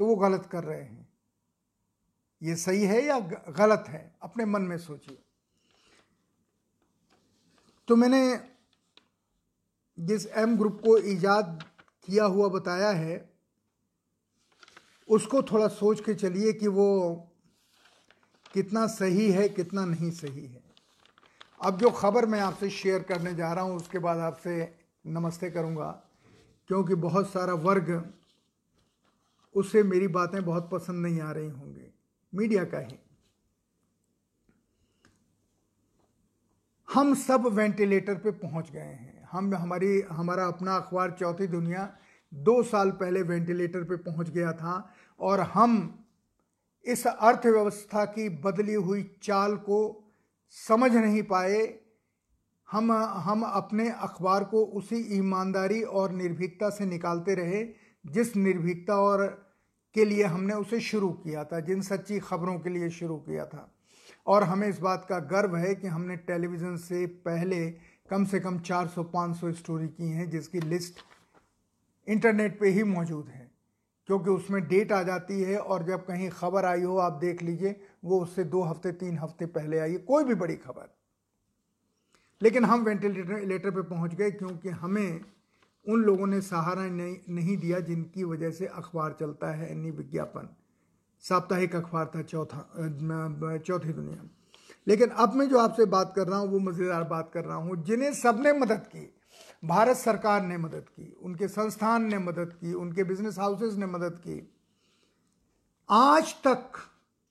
तो 0.01 0.07
वो 0.07 0.17
गलत 0.17 0.49
कर 0.53 0.65
रहे 0.65 0.83
हैं। 0.83 1.09
ये 2.43 2.57
सही 2.57 2.83
है 2.83 3.05
या 3.05 3.19
गलत 3.19 3.85
है? 3.89 4.15
अपने 4.23 4.45
मन 4.45 4.63
में 4.63 4.79
सोचिए। 4.79 5.19
तो 7.89 7.97
मैंने 7.97 8.51
जिस 9.99 10.27
एम 10.27 10.57
ग्रुप 10.57 10.81
को 10.85 10.99
ईजाद 10.99 11.65
किया 12.05 12.25
हुआ 12.25 12.49
बताया 12.49 12.91
है, 12.91 13.31
उसको 15.09 15.43
थोड़ा 15.43 15.69
सोच 15.69 16.01
के 16.01 16.15
चलिए 16.15 16.53
कि 16.53 16.69
वो 16.69 16.89
कितना 18.55 18.87
सही 18.87 19.31
है, 19.31 19.49
कितना 19.49 19.85
नहीं 19.85 20.11
सही 20.11 20.47
है। 20.47 20.63
अब 21.61 21.79
जो 21.79 21.91
ख़बर 21.91 22.27
मैं 22.27 22.41
आपसे 22.41 22.71
शेयर 22.71 23.03
करने 23.03 23.35
जा 23.35 23.53
रहा 23.53 23.65
हूँ, 23.65 23.77
उसके 23.77 23.99
बाद 23.99 24.19
आपसे 24.19 24.75
नमस्ते 25.07 25.51
करूँगा, 25.51 25.91
क्योंकि 26.71 26.95
बहुत 26.95 27.31
सारा 27.31 27.55
वर्ग 27.55 28.13
उससे 29.55 29.83
मेरी 29.83 30.09
बातें 30.09 30.45
बहुत 30.45 30.69
पसंद 30.71 31.07
नहीं 31.07 31.21
आ 31.21 31.31
रही 31.33 31.49
होंगी। 31.49 31.93
मीडिया 32.33 32.65
का 32.65 32.79
ही। 32.79 32.99
हम 36.89 37.15
सब 37.15 37.47
वेंटिलेटर 37.47 38.15
पे 38.15 38.31
पहुँच 38.31 38.71
गए 38.71 38.81
हैं। 38.81 39.29
हम, 39.33 39.55
हमारी, 39.55 40.01
हमारा 40.01 40.47
अपना 40.47 40.77
अखबार 40.77 41.11
चौथी 41.11 41.47
दुनिया 41.47 41.93
दो 42.33 42.63
साल 42.63 42.91
पहले 42.91 43.23
वेंटिलेटर 43.23 43.85
पे 43.85 43.97
पहुँच 44.03 44.31
गया 44.31 44.53
था, 44.53 44.93
और 45.21 45.41
हम 45.41 46.04
इस 46.87 47.07
अर्थव्यवस्था 47.07 48.05
की 48.05 48.29
बदली 48.29 48.75
हुई 48.75 49.03
चाल 49.23 49.57
को 49.57 49.79
समझ 50.51 50.93
नहीं 50.93 51.23
पाए, 51.23 51.79
हम 52.71 52.93
हम 52.93 53.43
अपने 53.43 53.89
अखबार 53.91 54.45
को 54.45 54.65
उसी 54.65 54.97
ईमानदारी 55.17 55.83
और 55.83 56.13
निर्भीकता 56.13 56.71
से 56.71 56.87
निकालते 56.87 57.35
रहे, 57.35 57.65
जिस 58.07 58.37
निर्भीकता 58.37 58.95
और 58.95 59.27
के 59.95 60.05
लिए 60.05 60.25
हमने 60.25 60.55
उसे 60.55 60.81
शुरू 60.81 61.11
किया 61.11 61.45
था, 61.45 61.61
जिन 61.61 61.83
सच्ची 61.83 62.19
खबरों 62.19 62.59
के 62.59 62.71
लिए 62.71 62.91
शुरू 62.91 63.17
किया 63.17 63.47
था। 63.47 63.71
और 64.27 64.43
हमें 64.43 64.69
इस 64.69 64.79
बात 64.79 65.07
का 65.09 65.19
गर्व 65.19 65.57
है 65.57 65.75
कि 65.75 65.87
हमने 65.87 66.17
टेलीविज़न 66.17 66.77
से 66.77 67.07
पहले 67.07 67.71
कम 68.11 68.25
से 68.25 68.41
कम 68.41 68.59
400-500 68.59 69.53
स्टोरी 69.53 69.89
की 69.89 70.11
हैं, 70.11 70.31
जिसकी 70.31 70.61
लिस्ट 70.61 70.95
इंटरनेट 72.09 72.61
पे 72.61 72.69
ही 72.69 72.83
मौजूद 72.83 73.29
है। 73.29 73.44
क्योंकि 74.09 74.31
उसमें 74.31 74.67
डेट 74.69 74.93
आ 74.93 75.03
जाती 75.03 75.41
है 75.43 75.59
और 75.59 75.83
जब 75.83 76.05
कहीं 76.07 76.29
खबर 76.31 76.65
आई 76.65 76.83
हो 76.83 76.97
आप 76.99 77.13
देख 77.21 77.43
लीजिए 77.43 77.77
वो 78.05 78.21
उससे 78.21 78.45
दो 78.47 78.63
हफ़्ते 78.63 78.93
तीन 78.95 79.19
हफ़्ते 79.19 79.47
पहले 79.49 79.79
आई 79.79 79.95
कोई 80.09 80.25
भी 80.25 80.35
बड़ी 80.35 80.57
खबर। 80.57 80.93
लेकिन 82.41 82.65
हम 82.65 82.85
वेंटिलेटर 82.85 83.47
लेटर 83.47 83.71
पे 83.71 83.83
पहुँच 83.85 84.15
गए 84.15 84.31
क्योंकि 84.33 84.69
हमें 84.69 85.21
उन 85.87 86.03
लोगों 86.03 86.27
ने 86.27 86.41
सहारा 86.41 86.85
नहीं, 86.85 87.17
नहीं 87.29 87.57
दिया 87.57 87.81
जिनकी 87.81 88.25
वजह 88.25 88.51
से 88.51 88.67
अखबार 88.67 89.17
चलता 89.21 89.51
है 89.53 89.71
अन्य 89.71 89.91
विज्ञापन। 89.91 90.49
साप्ताहिक 91.25 91.75
अखबार 91.77 92.11
था 92.15 92.23
चौथा 92.23 93.59
चौथी 93.59 93.93
दुनिया। 93.93 94.29
लेकिन 94.87 95.09
अब 95.09 95.35
मैं 95.35 95.49
जो 95.49 95.59
आपसे 95.59 95.85
बात 95.87 96.13
कर 96.17 96.27
रहा 96.27 96.39
हूँ 96.39 96.49
वो 96.51 96.59
मज़ेदार 96.61 97.05
बात 97.05 97.31
कर 97.35 97.45
रहा 97.45 97.57
हूँ 97.57 97.83
जिन्हें 97.85 98.13
सबने 98.13 98.53
मदद 98.53 98.87
की। 98.87 99.11
भारत 99.65 99.97
सरकार 99.97 100.43
ने 100.43 100.59
मदद 100.59 100.89
की, 100.89 101.13
उनके 101.13 101.49
संस्थान 101.49 102.03
ने 102.03 102.19
मदद 102.19 102.53
की, 102.53 102.75
उनके 102.75 103.05
बिज़नेस 103.05 103.39
हाउसेस 103.39 103.75
ने 103.75 103.87
मदद 103.87 104.19
की। 104.19 104.53
आज 105.91 106.35
तक 106.35 106.73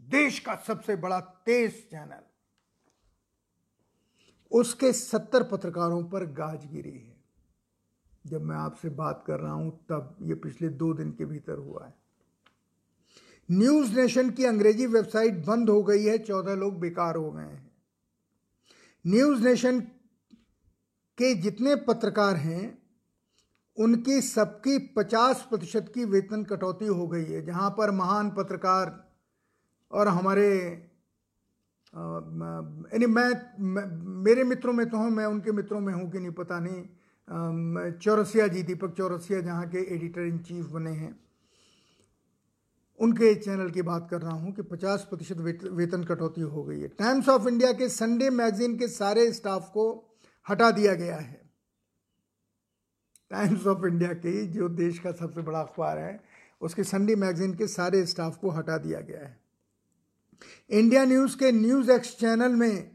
देश 0.02 0.40
का 0.40 0.56
सबसे 0.56 0.96
बड़ा 0.96 1.20
तेज 1.20 1.72
चैनल 1.90 2.22
उसके 4.52 4.94
सत्तर 4.94 5.44
पत्रकारों 5.44 6.04
पर 6.04 6.26
गाज 6.26 6.66
गिरी 6.66 6.98
है। 6.98 7.24
जब 8.28 8.42
मैं 8.42 8.56
आपसे 8.56 8.90
बात 8.90 9.24
कर 9.28 9.40
रहा 9.40 9.54
हूँ, 9.54 9.86
तब 9.90 10.18
ये 10.22 10.36
पिछले 10.36 10.70
दो 10.70 10.94
दिन 10.94 11.12
के 11.12 11.26
भीतर 11.26 11.58
हुआ 11.58 11.86
है। 11.86 11.96
न्यूज़ 13.52 14.00
नेशन 14.00 14.30
की 14.30 14.46
अंग्रेज़ी 14.46 14.86
वेबसाइट 14.86 15.46
बंद 15.46 15.70
हो 15.70 15.84
गई 15.84 16.04
है, 16.04 16.18
चौदह 16.18 16.56
लोग 16.56 16.80
बेकार 16.80 17.16
हो 17.16 17.32
गए 17.32 17.44
हैं। 17.44 17.72
न्यूज़ 19.08 19.44
नेशन 19.44 19.88
के 21.18 21.34
जितने 21.42 21.76
पत्रकार 21.88 22.36
हैं 22.38 22.78
उनकी 23.78 24.22
सबकी 24.22 24.78
पचास 24.96 25.46
प्रतिशत 25.50 25.92
की 25.96 26.06
वेतन 26.06 26.44
कटौती 26.44 26.86
हो 26.88 27.08
गई 27.08 27.26
है। 27.26 27.46
जहाँ 27.46 27.70
पर 27.78 27.92
महान 27.92 28.30
पत्रकार 28.30 28.92
और 29.92 30.08
हमारे 30.08 30.50
यानी 31.94 33.06
मैं, 33.06 33.30
मैं 33.60 33.86
मेरे 34.24 34.44
मित्रों 34.44 34.74
में 34.74 34.90
तो 34.90 34.98
हूँ 34.98 35.10
मैं 35.12 35.26
उनके 35.26 35.52
मित्रों 35.52 35.80
में 35.80 35.94
हूँ 35.94 36.10
कि 36.12 36.20
नहीं 36.20 36.32
पता 36.32 36.60
नहीं। 36.60 37.92
चौरसिया 37.94 38.48
जी 38.48 38.64
दीपक 38.64 38.94
चौरसिया 38.98 39.42
जहाँ 39.42 39.68
के 39.70 39.84
एडिटर 39.96 40.22
इन 40.22 40.38
चीफ 40.40 40.66
बने 40.68 40.92
हैं 40.92 41.16
उनके 43.00 43.34
चैनल 43.36 43.70
की 43.70 43.82
बात 43.82 44.08
कर 44.12 44.22
रहा 44.22 44.32
हूँ 44.32 44.52
कि 44.54 44.62
50 44.64 45.02
प्रतिशत 45.10 45.38
वेतन 45.74 46.04
कटौती 46.04 46.42
हो 46.42 46.64
गई 46.64 46.80
है। 46.80 46.88
टाइम्स 46.90 47.30
ऑफ़ 47.30 47.48
इंडिया 47.48 47.72
के 47.74 47.90
संडे 47.90 48.30
मैगजीन 48.32 48.78
के 48.78 48.88
सारे 48.90 49.32
स्टाफ 49.34 49.70
को 49.70 49.86
हटा 50.50 50.72
दिया 50.72 50.94
गया 50.94 51.18
है। 51.18 51.42
टाइम्स 53.32 53.68
ऑफ़ 53.68 53.86
इंडिया 53.88 54.14
की 54.14 54.46
जो 54.48 54.70
देश 54.70 55.00
का 55.00 55.12
सबसे 55.12 55.42
बड़ा 55.42 55.60
अखबार 55.60 55.98
है, 55.98 56.20
उसके 56.62 56.84
संडे 56.84 57.16
मैगजीन 57.16 57.54
के 57.54 57.68
सारे 57.68 58.06
स्टाफ 58.06 58.38
को 58.38 58.50
हटा 58.50 58.78
दिया 58.78 59.00
गया 59.00 59.20
है। 59.20 59.38
इंडिया 60.70 61.06
न्यूज़ 61.06 61.38
के 61.38 61.52
न्यूज़ 61.52 61.92
एक्स 61.92 62.16
चैनल 62.18 62.56
में 62.56 62.92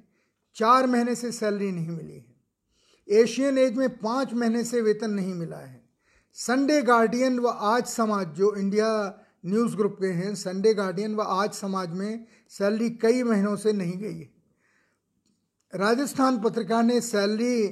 चार 0.57 0.87
महीने 0.87 1.15
से 1.15 1.33
सैलरी 1.33 1.73
नहीं 1.73 1.91
मिली 1.91 2.17
है। 2.17 3.21
एशियन 3.21 3.59
एज 3.59 3.77
में 3.77 3.89
पाँच 3.99 4.35
महीने 4.35 4.65
से 4.65 4.81
वेतन 4.81 5.11
नहीं 5.11 5.35
मिला 5.35 5.57
है। 5.57 5.81
संडे 6.33 6.83
गार्डियन 6.83 7.39
व 7.39 7.49
आज 7.49 7.87
समाज, 7.87 8.27
जो 8.27 8.55
इंडिया 8.57 8.89
न्यूज़ 9.47 9.77
ग्रुप 9.77 9.97
के 10.01 10.07
हैं 10.07 10.35
संडे 10.35 10.75
गार्डियन 10.75 11.15
व 11.15 11.23
आज 11.23 11.53
समाज 11.53 11.91
में 11.91 12.27
सैलरी 12.49 12.91
कई 12.91 13.23
महीनों 13.23 13.57
से 13.57 13.73
नहीं 13.73 13.99
गई 13.99 14.19
है। 14.19 14.38
राजस्थान 15.73 16.41
पत्रिका 16.41 16.81
ने 16.83 17.01
सैलरी 17.01 17.69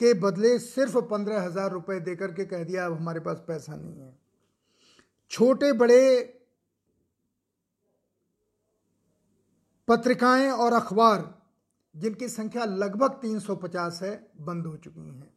के 0.00 0.12
बदले 0.14 0.58
सिर्फ़ 0.58 0.96
पंद्रह 0.98 1.40
हज़ार 1.42 1.70
रुपये 1.70 2.00
देकर 2.00 2.32
के 2.32 2.44
कह 2.44 2.64
दिया, 2.64 2.86
अब 2.86 2.92
हमारे 2.92 3.20
पास 3.20 3.42
पैसा 3.48 3.76
नहीं 3.76 4.00
है। 4.00 4.18
छोटे 5.30 5.72
बड़े 5.72 6.20
पत्रिकाएँ 9.88 10.50
और 10.50 10.72
अखबार, 10.72 11.34
जिनकी 11.94 12.28
संख्या 12.28 12.64
लगभग 12.64 13.20
350 13.22 14.02
है, 14.02 14.14
बंद 14.40 14.66
हो 14.66 14.76
चुकी 14.76 15.00
हैं। 15.00 15.32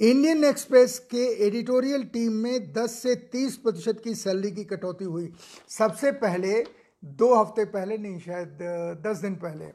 इंडियन 0.00 0.44
एक्सप्रेस 0.44 0.98
के 1.10 1.24
एडिटोरियल 1.46 2.04
टीम 2.04 2.32
में 2.32 2.72
10 2.72 3.02
से 3.02 3.14
30 3.32 3.56
प्रतिशत 3.56 4.00
की 4.04 4.14
सैलरी 4.14 4.50
की 4.50 4.64
कटौती 4.64 5.04
हुई। 5.04 5.32
सबसे 5.68 6.12
पहले 6.12 6.60
दो 7.02 7.34
हफ़्ते 7.34 7.64
पहले 7.66 7.98
नहीं, 7.98 8.18
शायद 8.20 8.58
दस 9.06 9.18
दिन 9.18 9.34
पहले। 9.36 9.66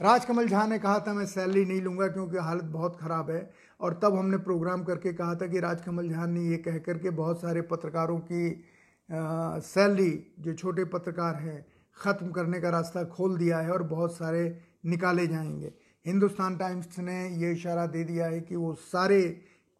राजकमल 0.00 0.48
झा 0.48 0.66
ने 0.66 0.78
कहा 0.78 0.98
था, 0.98 1.12
मैं 1.14 1.26
सैलरी 1.26 1.64
नहीं 1.64 1.80
लूँगा 1.82 2.06
क्योंकि 2.08 2.36
हालत 2.38 2.64
बहुत 2.64 2.96
ख़राब 3.00 3.30
है। 3.30 3.50
और 3.80 3.98
तब 4.02 4.16
हमने 4.16 4.36
प्रोग्राम 4.38 4.84
करके 4.84 5.12
कहा 5.12 5.34
था 5.34 5.46
कि 5.46 5.60
राजकमल 5.60 6.08
झा 6.08 6.26
ने 6.26 6.40
ये 6.42 6.56
कह 6.58 6.78
करके 6.78 7.10
बहुत 7.12 7.40
सारे 7.40 7.62
पत्रकारों 7.62 8.18
की 8.20 8.64
सैलरी, 9.08 10.10
जो 10.40 10.54
छोटे 10.54 10.84
पत्रकार 10.84 11.34
हैं, 11.36 11.64
ख़त्म 11.96 12.30
करने 12.30 12.60
का 12.60 12.70
रास्ता 12.70 13.04
खोल 13.06 13.36
दिया 13.38 13.58
है 13.58 13.70
और 13.70 13.82
बहुत 13.82 14.16
सारे 14.16 14.42
निकाले 14.86 15.26
जाएँगे। 15.26 15.72
हिंदुस्तान 16.06 16.56
टाइम्स 16.56 16.98
ने 16.98 17.28
ये 17.36 17.52
इशारा 17.52 17.86
दे 17.86 18.04
दिया 18.04 18.26
है 18.26 18.40
कि 18.40 18.56
वो 18.56 18.72
सारे 18.74 19.22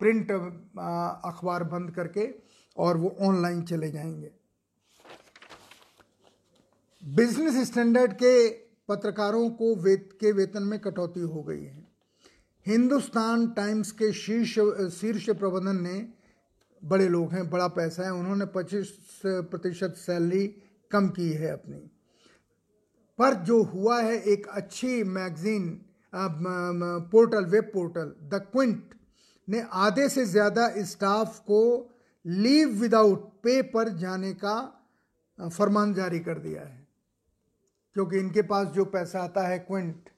प्रिंट 0.01 0.31
अखबार 0.31 1.65
बंद 1.65 1.91
करके 1.91 2.29
और 2.77 2.97
वो 2.97 3.17
ऑनलाइन 3.21 3.63
चले 3.63 3.91
जाएँगे। 3.91 4.31
बिज़नेस 7.07 7.57
स्टैंडर्ड 7.67 8.13
के 8.13 8.49
पत्रकारों 8.89 9.49
को 9.51 9.75
वेत, 9.75 10.09
के 10.21 10.31
वेतन 10.33 10.63
में 10.63 10.79
कटौती 10.79 11.21
हो 11.23 11.43
गई 11.43 11.63
है। 11.63 11.87
हिंदुस्तान 12.67 13.47
टाइम्स 13.49 13.91
के 13.93 14.13
शीर्ष 14.13 14.55
शीर्ष 14.93 15.29
प्रबंधन 15.31 15.81
ने 15.83 16.09
बड़े 16.83 17.09
लोग 17.09 17.33
हैं, 17.33 17.49
बड़ा 17.51 17.69
पैसा 17.69 18.03
है, 18.03 18.13
उन्होंने 18.13 18.47
पच्चीस 18.47 19.21
प्रतिशत 19.25 19.95
सैलरी 19.97 20.47
कम 20.91 21.09
की 21.09 21.31
है 21.33 21.51
अपनी। 21.51 21.79
पर 23.19 23.35
जो 23.45 23.63
हुआ 23.65 24.01
है, 24.01 24.17
एक 24.23 24.47
अच्छी 24.49 25.03
magazine 25.05 25.69
portal, 26.13 27.45
web 27.45 27.71
portal, 27.75 28.13
the 28.25 28.41
Quint, 28.53 28.95
ने 29.49 29.61
आधे 29.73 30.09
से 30.09 30.25
ज़्यादा 30.25 30.69
स्टाफ 30.85 31.39
को 31.41 31.63
लीव 32.25 32.69
विदाउट 32.81 33.31
पे 33.43 33.61
पर 33.71 33.89
जाने 33.99 34.33
का 34.35 34.57
फरमान 35.39 35.95
जारी 35.95 36.21
कर 36.21 36.39
दिया 36.39 36.63
है। 36.63 36.86
क्योंकि 37.97 38.19
इनके 38.19 38.43
पास 38.45 38.67
जो 38.69 38.85
पैसा 38.85 39.21
आता 39.21 39.47
है 39.49 39.59
क्विंट 39.61 40.09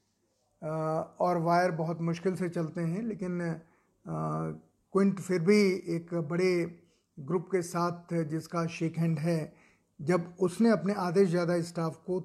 और 0.62 1.38
वायर 1.40 1.70
बहुत 1.72 2.00
मुश्किल 2.02 2.34
से 2.36 2.48
चलते 2.48 2.80
हैं, 2.82 3.02
लेकिन 3.02 3.38
क्विंट 4.04 5.20
फिर 5.20 5.40
भी 5.40 5.58
एक 5.96 6.14
बड़े 6.28 6.50
ग्रुप 7.18 7.46
के 7.52 7.60
साथ 7.62 8.14
जिसका 8.24 8.66
शेक 8.68 8.98
हैंड 8.98 9.18
है, 9.18 9.52
जब 10.00 10.34
उसने 10.40 10.70
अपने 10.70 10.94
से 11.14 11.26
ज़्यादा 11.26 11.60
स्टाफ 11.62 11.96
को 12.06 12.18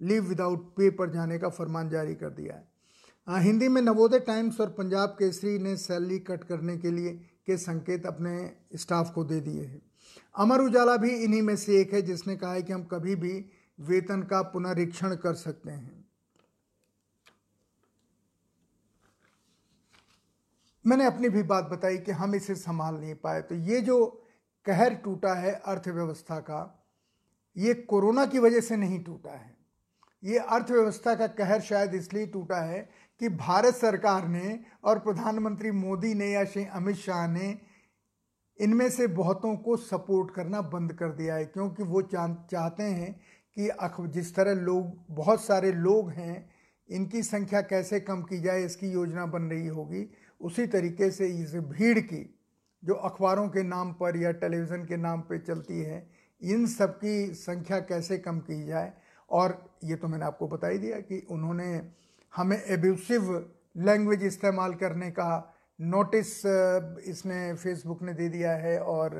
लीव 0.00 0.24
विदाउट 0.24 0.64
पे 0.76 0.90
पर 0.92 1.10
जाने 1.10 1.38
का 1.38 1.48
फरमान 1.50 1.88
जारी 1.88 2.14
कर 2.16 2.30
दिया 2.32 2.54
है। 2.54 3.42
हिंदी 3.42 3.68
में 3.68 3.82
नवोदय 3.82 4.18
टाइम्स 4.26 4.60
और 4.60 4.70
पंजाब 4.72 5.16
केसरी 5.18 5.58
ने 5.58 5.76
सैलरी 5.78 6.18
कट 6.26 6.44
करने 6.44 6.76
के 6.76 6.90
लिए 6.90 7.12
के 7.46 7.56
संकेत 7.58 8.06
अपने 8.06 8.34
स्टाफ 8.76 9.12
को 9.14 9.24
दे 9.24 9.40
दिए 9.40 9.64
हैं। 9.64 9.82
अमर 10.34 10.60
उजाला 10.60 10.96
भी 10.96 11.10
इन्हीं 11.14 11.42
में 11.42 11.56
से 11.56 11.80
एक 11.80 11.94
है 11.94 12.02
जिसने 12.02 12.36
कहा 12.36 12.52
है 12.52 12.62
कि 12.62 12.72
हम 12.72 12.82
कभी 12.84 13.14
भी 13.16 13.34
वेतन 13.78 14.22
का 14.22 14.40
पुनरीक्षण 14.44 15.14
कर 15.16 15.34
सकते 15.36 15.70
हैं। 15.70 16.04
मैंने 20.84 21.04
अपनी 21.06 21.28
भी 21.28 21.42
बात 21.44 21.64
बताई 21.64 21.98
कि 21.98 22.12
हम 22.12 22.34
इसे 22.34 22.54
संभाल 22.56 22.94
नहीं 22.94 23.14
पाए 23.16 23.42
तो 23.42 23.54
ये 23.54 23.80
जो 23.80 24.04
कहर 24.66 24.94
टूटा 24.96 25.34
है 25.34 25.52
अर्थव्यवस्था 25.56 26.38
का, 26.40 26.82
ये 27.56 27.74
कोरोना 27.74 28.24
की 28.26 28.38
वजह 28.38 28.60
से 28.60 28.76
नहीं 28.76 29.02
टूटा 29.04 29.30
है। 29.30 29.54
ये 30.22 30.38
अर्थव्यवस्था 30.38 31.14
का 31.14 31.26
कहर 31.28 31.60
शायद 31.62 31.94
इसलिए 31.94 32.26
टूटा 32.26 32.60
है 32.62 32.78
कि 33.20 33.28
भारत 33.30 33.74
सरकार 33.74 34.26
ने 34.28 34.58
और 34.84 34.98
प्रधानमंत्री 34.98 35.70
मोदी 35.72 36.12
ने 36.14 36.30
या 36.30 36.44
श्री 36.44 36.64
अमित 36.66 36.96
शाह 36.96 37.26
ने 37.28 37.58
इनमें 38.58 38.88
से 38.90 39.06
बहुतों 39.08 39.56
को 39.58 39.76
सपोर्ट 39.76 40.34
करना 40.34 40.60
बंद 40.64 40.92
कर 40.92 41.12
दिया 41.12 41.34
है, 41.34 41.44
क्योंकि 41.46 41.82
वो 41.82 42.02
चाहते 42.04 42.82
हैं 42.82 43.20
कि 43.56 43.68
अख, 43.68 44.00
जिस 44.00 44.34
तरह 44.34 44.54
लोग, 44.54 45.04
बहुत 45.10 45.44
सारे 45.44 45.72
लोग 45.72 46.10
हैं, 46.10 46.48
इनकी 46.88 47.22
संख्या 47.22 47.60
कैसे 47.62 48.00
कम 48.00 48.22
की 48.22 48.40
जाए, 48.40 48.64
इसकी 48.64 48.90
योजना 48.92 49.26
बन 49.26 49.42
रही 49.42 49.66
होगी, 49.66 50.08
उसी 50.40 50.66
तरीके 50.66 51.10
से 51.10 51.26
इस 51.26 51.54
भीड़ 51.54 51.98
की, 51.98 52.38
जो 52.82 52.94
अखबारों 52.94 53.48
के 53.48 53.62
नाम 53.62 53.92
पर 53.92 54.16
या 54.16 54.32
टेलीविज़न 54.32 54.84
के 54.84 54.96
नाम 54.96 55.20
पर 55.20 55.38
चलती 55.38 55.80
है, 55.80 56.06
इन 56.42 56.66
सब 56.66 56.96
की 56.96 57.26
संख्या 57.34 57.78
कैसे 57.80 58.18
कम 58.18 58.38
की 58.40 58.64
जाए? 58.66 58.92
और 59.30 59.76
ये 59.84 59.96
तो 59.96 60.08
मैंने 60.08 60.24
आपको 60.24 60.48
बता 60.48 60.68
ही 60.68 60.78
दिया 60.78 60.98
कि 61.00 61.26
उन्होंने 61.30 61.80
हमें 62.32 62.62
एब्यूसिव 62.64 63.32
लैंग्वेज 63.76 64.22
इस्तेमाल 64.22 64.74
करने 64.74 65.10
का 65.10 65.30
नोटिस 65.80 66.28
इसने 67.08 67.54
फेसबुक 67.54 68.02
ने 68.02 68.12
दे 68.14 68.28
दिया 68.28 68.52
है 68.56 68.78
और 68.80 69.14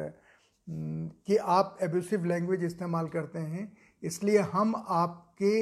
कि 0.69 1.37
आप 1.37 1.77
एब्यूसिव 1.83 2.25
लैंग्वेज 2.25 2.65
इस्तेमाल 2.65 3.09
करते 3.09 3.39
हैं 3.39 3.73
इसलिए 4.03 4.39
हम 4.39 4.75
आपके 4.79 5.57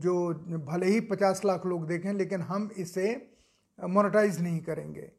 जो 0.00 0.14
भले 0.66 0.86
ही 0.86 1.00
पचास 1.02 1.44
लाख 1.44 1.66
लोग 1.66 1.86
देखें, 1.86 2.12
लेकिन 2.14 2.40
हम 2.42 2.70
इसे 2.78 3.06
मोनेटाइज 3.78 4.40
नहीं 4.40 4.60
करेंगे। 4.60 5.10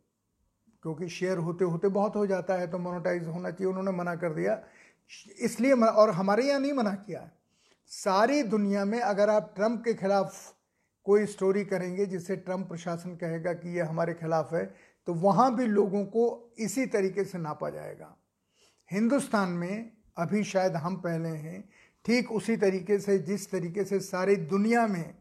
क्योंकि 0.84 1.08
शेयर 1.10 1.38
होते 1.38 1.65
होते 1.65 1.88
बहुत 1.89 2.15
हो 2.15 2.26
जाता 2.28 2.54
है 2.54 2.67
तो 2.67 2.78
मोनेटाइज 2.80 3.28
होना 3.28 3.52
चाहिए, 3.52 3.67
उन्होंने 3.67 3.91
मना 3.93 4.15
कर 4.15 4.34
दिया। 4.34 4.62
इसलिए 5.41 5.74
और 5.74 6.10
हमारे 6.12 6.48
यहाँ 6.48 6.60
नहीं 6.60 6.74
मना 6.74 6.93
किया। 6.95 7.30
सारी 7.91 8.41
दुनिया 8.45 8.86
में 8.86 9.00
अगर 9.00 9.30
आप 9.30 9.52
ट्रंप 9.56 9.84
के 9.86 9.93
खिलाफ 9.93 10.36
कोई 11.06 11.26
स्टोरी 11.26 11.63
करेंगे 11.65 12.06
जिससे 12.06 12.36
ट्रंप 12.38 12.67
प्रशासन 12.67 13.15
कहेगा 13.15 13.54
कि 13.54 13.76
ये 13.76 13.82
हमारे 13.84 14.13
खिलाफ 14.13 14.54
है 14.54 14.63
तो 15.08 15.13
वहाँ 15.15 15.56
भी 15.56 15.65
लोगों 15.67 16.04
को 16.06 16.54
इसी 16.60 16.86
तरीके 16.88 17.24
से 17.24 17.38
नापा 17.38 17.69
जाएगा। 17.69 18.15
हिंदुस्तान 18.91 19.50
में 19.52 19.91
अभी 20.17 20.43
शायद 20.43 20.76
हम 20.76 20.95
पहले 20.95 21.30
हैं। 21.30 21.63
ठीक 22.06 22.32
उसी 22.32 22.58
तरीके 22.58 23.00
से, 23.00 23.17
जिस 23.17 23.52
तरीके 23.52 23.84
से 23.84 24.00
सारी 24.00 24.36
दुनिया 24.36 24.88
में 24.88 25.13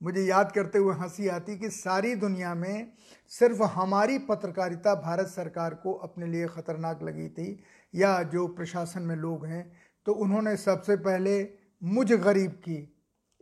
मुझे 0.00 0.22
याद 0.22 0.52
करते 0.52 0.78
हुए 0.78 0.94
हँसी 0.94 1.28
आती 1.28 1.56
कि 1.58 1.70
सारी 1.70 2.14
दुनिया 2.14 2.54
में 2.54 2.92
सिर्फ़ 3.28 3.62
हमारी 3.62 4.18
पत्रकारिता 4.18 4.94
भारत 4.94 5.26
सरकार 5.26 5.74
को 5.74 5.92
अपने 5.92 6.26
लिए 6.26 6.46
ख़तरनाक 6.46 7.02
लगी 7.02 7.28
थी 7.28 7.64
या 7.94 8.22
जो 8.22 8.46
प्रशासन 8.48 9.02
में 9.02 9.16
लोग 9.16 9.46
हैं। 9.46 9.72
तो 10.06 10.12
उन्होंने 10.12 10.56
सबसे 10.56 10.96
पहले 10.96 11.42
मुझ 11.82 12.12
गरीब 12.12 12.50
की, 12.50 12.76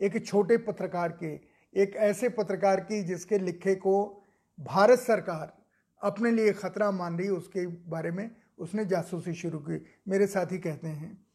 एक 0.00 0.26
छोटे 0.26 0.56
पत्रकार 0.56 1.18
के, 1.22 1.34
एक 1.74 1.96
ऐसे 1.96 2.28
पत्रकार 2.28 2.80
की 2.80 3.02
जिसके 3.02 3.38
लिखे 3.38 3.74
को 3.74 4.24
भारत 4.58 4.98
सरकार 4.98 5.52
अपने 6.02 6.30
लिए 6.30 6.52
खतरा 6.52 6.90
मान 6.90 7.18
रही 7.18 7.28
उसके 7.28 7.66
बारे 7.66 8.10
में 8.10 8.30
उसने 8.58 8.84
जासूसी 8.84 9.34
शुरू 9.34 9.58
की। 9.58 9.84
मेरे 10.08 10.26
साथी 10.26 10.58
कहते 10.58 10.88
हैं 10.88 11.26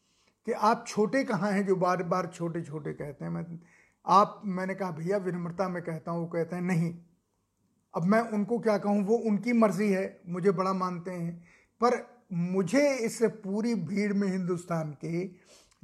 कि 0.45 0.51
आप 0.51 0.86
छोटे 0.88 1.23
कहाँ 1.23 1.51
हैं 1.51 1.65
जो 1.65 1.75
बार 1.75 2.03
बार 2.03 2.31
छोटे 2.36 2.62
छोटे 2.62 2.93
कहते 2.93 3.25
हैं? 3.25 3.31
मैं, 3.31 3.60
आप, 4.05 4.41
मैंने 4.45 4.75
कहा, 4.75 4.91
भैया, 4.91 5.17
विनम्रता 5.17 5.69
में 5.69 5.84
कहता 5.84 6.12
हूँ। 6.12 6.19
वो 6.19 6.27
कहते 6.27 6.55
हैं, 6.55 6.63
नहीं। 6.63 6.97
अब 7.95 8.03
मैं 8.03 8.21
उनको 8.21 8.60
क्या 8.60 8.77
कहूँ? 8.77 9.05
वो 9.05 9.17
उनकी 9.17 9.53
मर्ज़ी 9.53 9.91
है, 9.91 10.21
मुझे 10.29 10.51
बड़ा 10.51 10.73
मानते 10.73 11.12
हैं। 11.12 11.43
पर 11.84 12.21
मुझे 12.34 12.95
इस 12.95 13.19
पूरी 13.23 13.75
भीड़ 13.75 14.13
में 14.13 14.27
हिंदुस्तान 14.27 14.91
के 14.91 15.27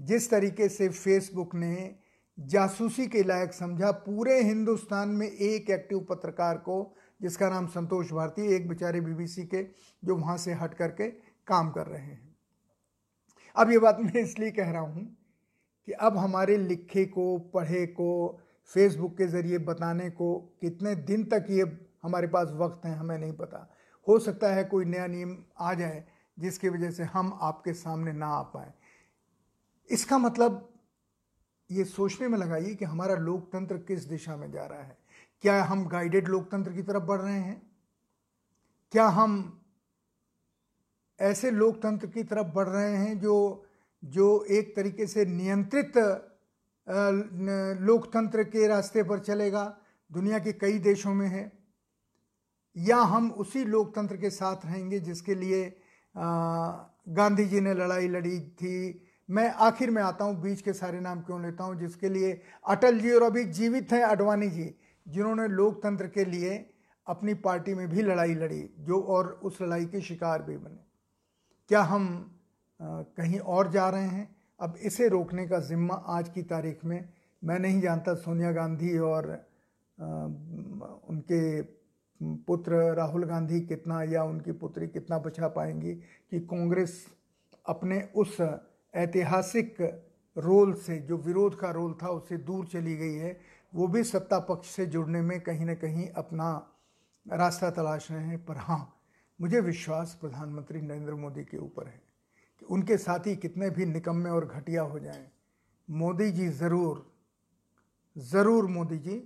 जिस 0.02 0.32
तरीके 0.32 0.70
से 0.70 0.90
फेसबुक 0.90 1.56
ने 1.56 1.96
जासूसी 2.40 3.08
के 3.08 3.24
लायक 3.24 3.54
समझा, 3.54 3.92
पूरे 3.92 4.44
हिंदुस्तान 4.44 5.10
में 5.10 5.32
एक 5.32 5.70
एक्टिव 5.70 6.00
पत्रकार 6.00 6.58
को, 6.58 6.96
जिसका 7.22 7.50
नाम 7.50 7.68
संतोष 7.68 8.12
भारती, 8.12 8.56
एक 8.56 8.70
बेचारे 8.70 9.02
बीबीसी 9.02 9.44
के, 9.44 9.64
जो 10.06 10.16
वहाँ 10.16 10.38
से 10.38 10.54
हट 10.54 10.74
करके 10.74 11.27
काम 11.48 11.72
कर 11.72 11.88
रहे 11.88 12.02
हैं। 12.02 12.36
अब 13.56 13.72
ये 13.72 13.80
बात 13.80 14.00
मैं 14.00 14.14
इसलिए 14.14 14.52
कह 14.52 14.72
रहा 14.72 14.82
हूँ 14.82 15.18
कि 15.86 15.92
अब 15.92 16.18
हमारे 16.18 16.58
लिखे 16.58 17.06
को, 17.06 17.38
पढ़े 17.38 17.86
को 17.88 18.40
फेसबुक 18.66 19.18
के 19.18 19.28
ज़रिए 19.28 19.58
बताने 19.58 20.10
को 20.10 20.58
कितने 20.62 20.96
दिन 20.96 21.24
तक 21.24 21.46
ये 21.50 21.88
हमारे 22.04 22.28
पास 22.28 22.48
वक्त 22.52 22.86
है, 22.86 22.96
हमें 22.96 23.18
नहीं 23.18 23.34
पता। 23.34 23.74
हो 24.08 24.20
सकता 24.20 24.54
है 24.54 24.64
कोई 24.64 24.86
नया 24.86 25.08
नियम 25.08 25.44
आ 25.60 25.74
जाए 25.74 26.04
जिसकी 26.40 26.70
वजह 26.70 26.92
से 26.92 27.04
हम 27.04 27.40
आपके 27.42 27.74
सामने 27.74 28.14
ना 28.14 28.28
आ 28.28 28.42
पाए। 28.42 28.74
इसका 29.90 30.18
मतलब 30.18 30.74
ये 31.72 31.84
सोचने 31.86 32.28
में 32.28 32.38
लगाइए 32.38 32.76
कि 32.76 32.86
हमारा 32.86 33.16
लोकतंत्र 33.16 33.78
किस 33.78 34.04
दिशा 34.04 34.36
में 34.36 34.52
जा 34.52 34.66
रहा 34.66 34.84
है। 34.84 34.98
क्या 35.42 35.64
हम 35.64 35.88
गाइडेड 35.88 36.28
लोकतंत्र 36.28 36.74
की 36.74 36.82
तरफ़ 36.82 37.04
बढ़ 37.04 37.22
रहे 37.22 37.40
हैं? 37.40 37.72
क्या 38.92 39.08
हम 39.08 39.62
ऐसे 41.20 41.52
लोकतंत्र 41.52 42.08
की 42.08 42.24
तरफ़ 42.24 42.48
बढ़ 42.48 42.68
रहे 42.68 42.96
हैं 42.96 43.20
जो 43.20 43.64
जो 44.04 44.44
एक 44.50 44.76
तरीके 44.76 45.06
से 45.08 45.26
नियंत्रित 45.26 45.98
लोकतंत्र 47.82 48.44
के 48.46 48.68
रास्ते 48.68 49.04
पर 49.04 49.20
चलेगा, 49.20 49.64
दुनिया 50.12 50.40
के 50.40 50.52
कई 50.54 50.78
देशों 50.80 51.14
में 51.14 51.28
है। 51.28 51.52
या 52.76 52.98
हम 52.98 53.30
उसी 53.34 53.64
लोकतंत्र 53.66 54.18
के 54.18 54.30
साथ 54.30 54.66
रहेंगे 54.66 55.00
जिसके 55.00 55.36
लिए 55.36 55.66
गांधी 56.16 57.46
जी 57.46 57.60
ने 57.62 57.74
लड़ाई 57.74 58.08
लड़ी 58.08 58.40
थी। 58.40 59.04
मैं 59.30 59.50
आखिर 59.52 59.90
में 59.92 60.02
आता 60.04 60.26
हूँ, 60.26 60.42
बीच 60.42 60.62
के 60.62 60.74
सारे 60.74 61.00
नाम 61.00 61.22
क्यों 61.22 61.42
लेता 61.42 61.64
हूँ, 61.64 61.80
जिसके 61.80 62.10
लिए 62.10 62.42
अटल 62.68 63.00
जी 63.00 63.12
और 63.12 63.24
अभी 63.24 63.44
जीवित 63.46 63.92
हैं 63.92 64.04
अडवाणी 64.04 64.50
जी, 64.50 64.74
जिन्होंने 65.06 65.48
लोकतंत्र 65.48 66.08
के 66.08 66.26
लिए 66.26 66.58
अपनी 67.08 67.34
पार्टी 67.36 67.74
में 67.74 67.88
भी 67.90 68.02
लड़ाई 68.02 68.34
लड़ी, 68.36 68.70
जो 68.80 69.02
और 69.02 69.40
उस 69.44 69.62
लड़ाई 69.62 69.86
के 69.86 70.02
शिकार 70.02 70.42
भी 70.44 70.58
बने। 70.58 70.86
क्या 71.70 71.82
हम 71.82 72.06
कहीं 72.82 73.40
और 73.40 73.72
जा 73.72 73.90
रहे 73.90 74.08
हैं? 74.08 74.36
अब 74.60 74.76
इसे 74.82 75.08
रोकने 75.10 75.48
का 75.48 75.60
जिम्मा 75.60 75.96
आज 76.08 76.30
की 76.30 76.42
तारीख 76.44 76.86
में 76.86 77.10
मैं 77.44 77.60
नहीं 77.60 77.82
जानता। 77.82 78.14
सोनिया 78.16 78.52
गांधी 78.52 78.98
और 78.98 79.28
उनके 81.10 81.62
पुत्र 82.22 82.96
राहुल 82.96 83.26
गांधी 83.26 83.60
कितना 83.62 84.02
या 84.04 84.24
उनकी 84.24 84.52
पुत्री 84.52 84.88
कितना 84.88 85.20
बचा 85.20 85.48
पाएँगी 85.48 85.94
कि 86.32 86.40
कांग्रेस 86.40 87.06
अपने 87.68 88.02
उस 88.16 88.38
ऐतिहासिक 88.94 89.76
रोल 90.36 90.74
से, 90.74 90.98
जो 90.98 91.18
विरोध 91.18 91.60
का 91.60 91.72
रोल 91.72 91.94
था, 92.04 92.10
उससे 92.10 92.38
दूर 92.38 92.66
चली 92.66 92.96
गई 92.98 93.14
है। 93.14 93.40
वो 93.76 93.88
भी 93.88 94.04
सत्ता 94.04 94.40
पक्ष 94.40 94.70
से 94.70 94.86
जुड़ने 94.86 95.22
में 95.22 95.40
कहीं 95.42 95.66
ना 95.66 95.74
कहीं 95.76 96.10
अपना 96.10 96.52
रास्ता 97.26 97.70
तलाश 97.70 98.12
रहे 98.12 98.26
हैं। 98.26 98.46
पर 98.46 98.58
हाँ 98.58 98.97
मुझे 99.40 99.60
विश्वास 99.60 100.18
प्रधानमंत्री 100.22 100.82
नरेंद्र 100.82 101.14
मोदी 101.14 101.44
के 101.44 101.58
ऊपर 101.58 101.88
है 101.88 102.02
कि 102.62 102.66
उनके 102.66 102.98
साथी 102.98 103.36
कितने 103.36 103.70
भी 103.70 103.86
निकम्मे 103.86 104.30
और 104.30 104.46
घटिया 104.48 104.82
हो 104.82 105.00
जाएँ, 105.00 105.28
मोदी 105.90 106.32
जी 106.32 106.48
ज़रूर 106.50 107.06
ज़रूर 108.16 108.66
मोदी 108.66 108.98
जी, 108.98 109.22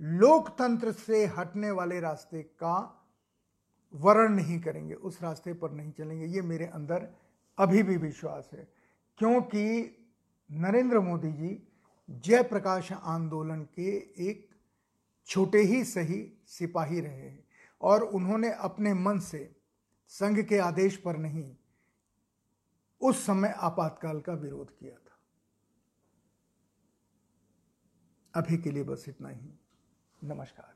लोकतंत्र 0.00 0.92
से 0.92 1.24
हटने 1.26 1.70
वाले 1.70 2.00
रास्ते 2.00 2.42
का 2.42 2.96
वर्ण 3.94 4.32
नहीं 4.32 4.58
करेंगे, 4.60 4.94
उस 4.94 5.22
रास्ते 5.22 5.52
पर 5.54 5.70
नहीं 5.70 5.92
चलेंगे, 5.92 6.26
ये 6.26 6.42
मेरे 6.42 6.66
अंदर 6.66 7.08
अभी 7.58 7.82
भी 7.82 7.96
विश्वास 7.96 8.50
है। 8.52 8.68
क्योंकि 9.18 9.96
नरेंद्र 10.50 11.00
मोदी 11.00 11.32
जी 11.32 11.62
जयप्रकाश 12.08 12.92
आंदोलन 12.92 13.62
के 13.74 13.90
एक 14.28 14.48
छोटे 15.28 15.58
ही 15.58 15.84
सही 15.84 16.20
सिपाही 16.46 17.00
रहे 17.00 17.12
हैं। 17.12 17.44
और 17.80 18.02
उन्होंने 18.02 18.52
अपने 18.52 18.94
मन 18.94 19.18
से 19.18 19.56
संघ 20.08 20.40
के 20.40 20.58
आदेश 20.58 20.96
पर 20.96 21.16
नहीं, 21.16 21.56
उस 23.00 23.26
समय 23.26 23.48
आपातकाल 23.48 24.20
का 24.20 24.32
विरोध 24.32 24.78
किया 24.78 24.96
था। 24.96 25.18
अभी 28.34 28.58
के 28.58 28.70
लिए 28.70 28.82
बस 28.82 29.04
इतना 29.08 29.28
ही। 29.28 29.50
नमस्कार। 30.24 30.74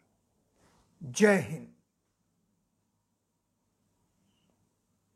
जय 1.03 1.39
हिंद। 1.39 1.74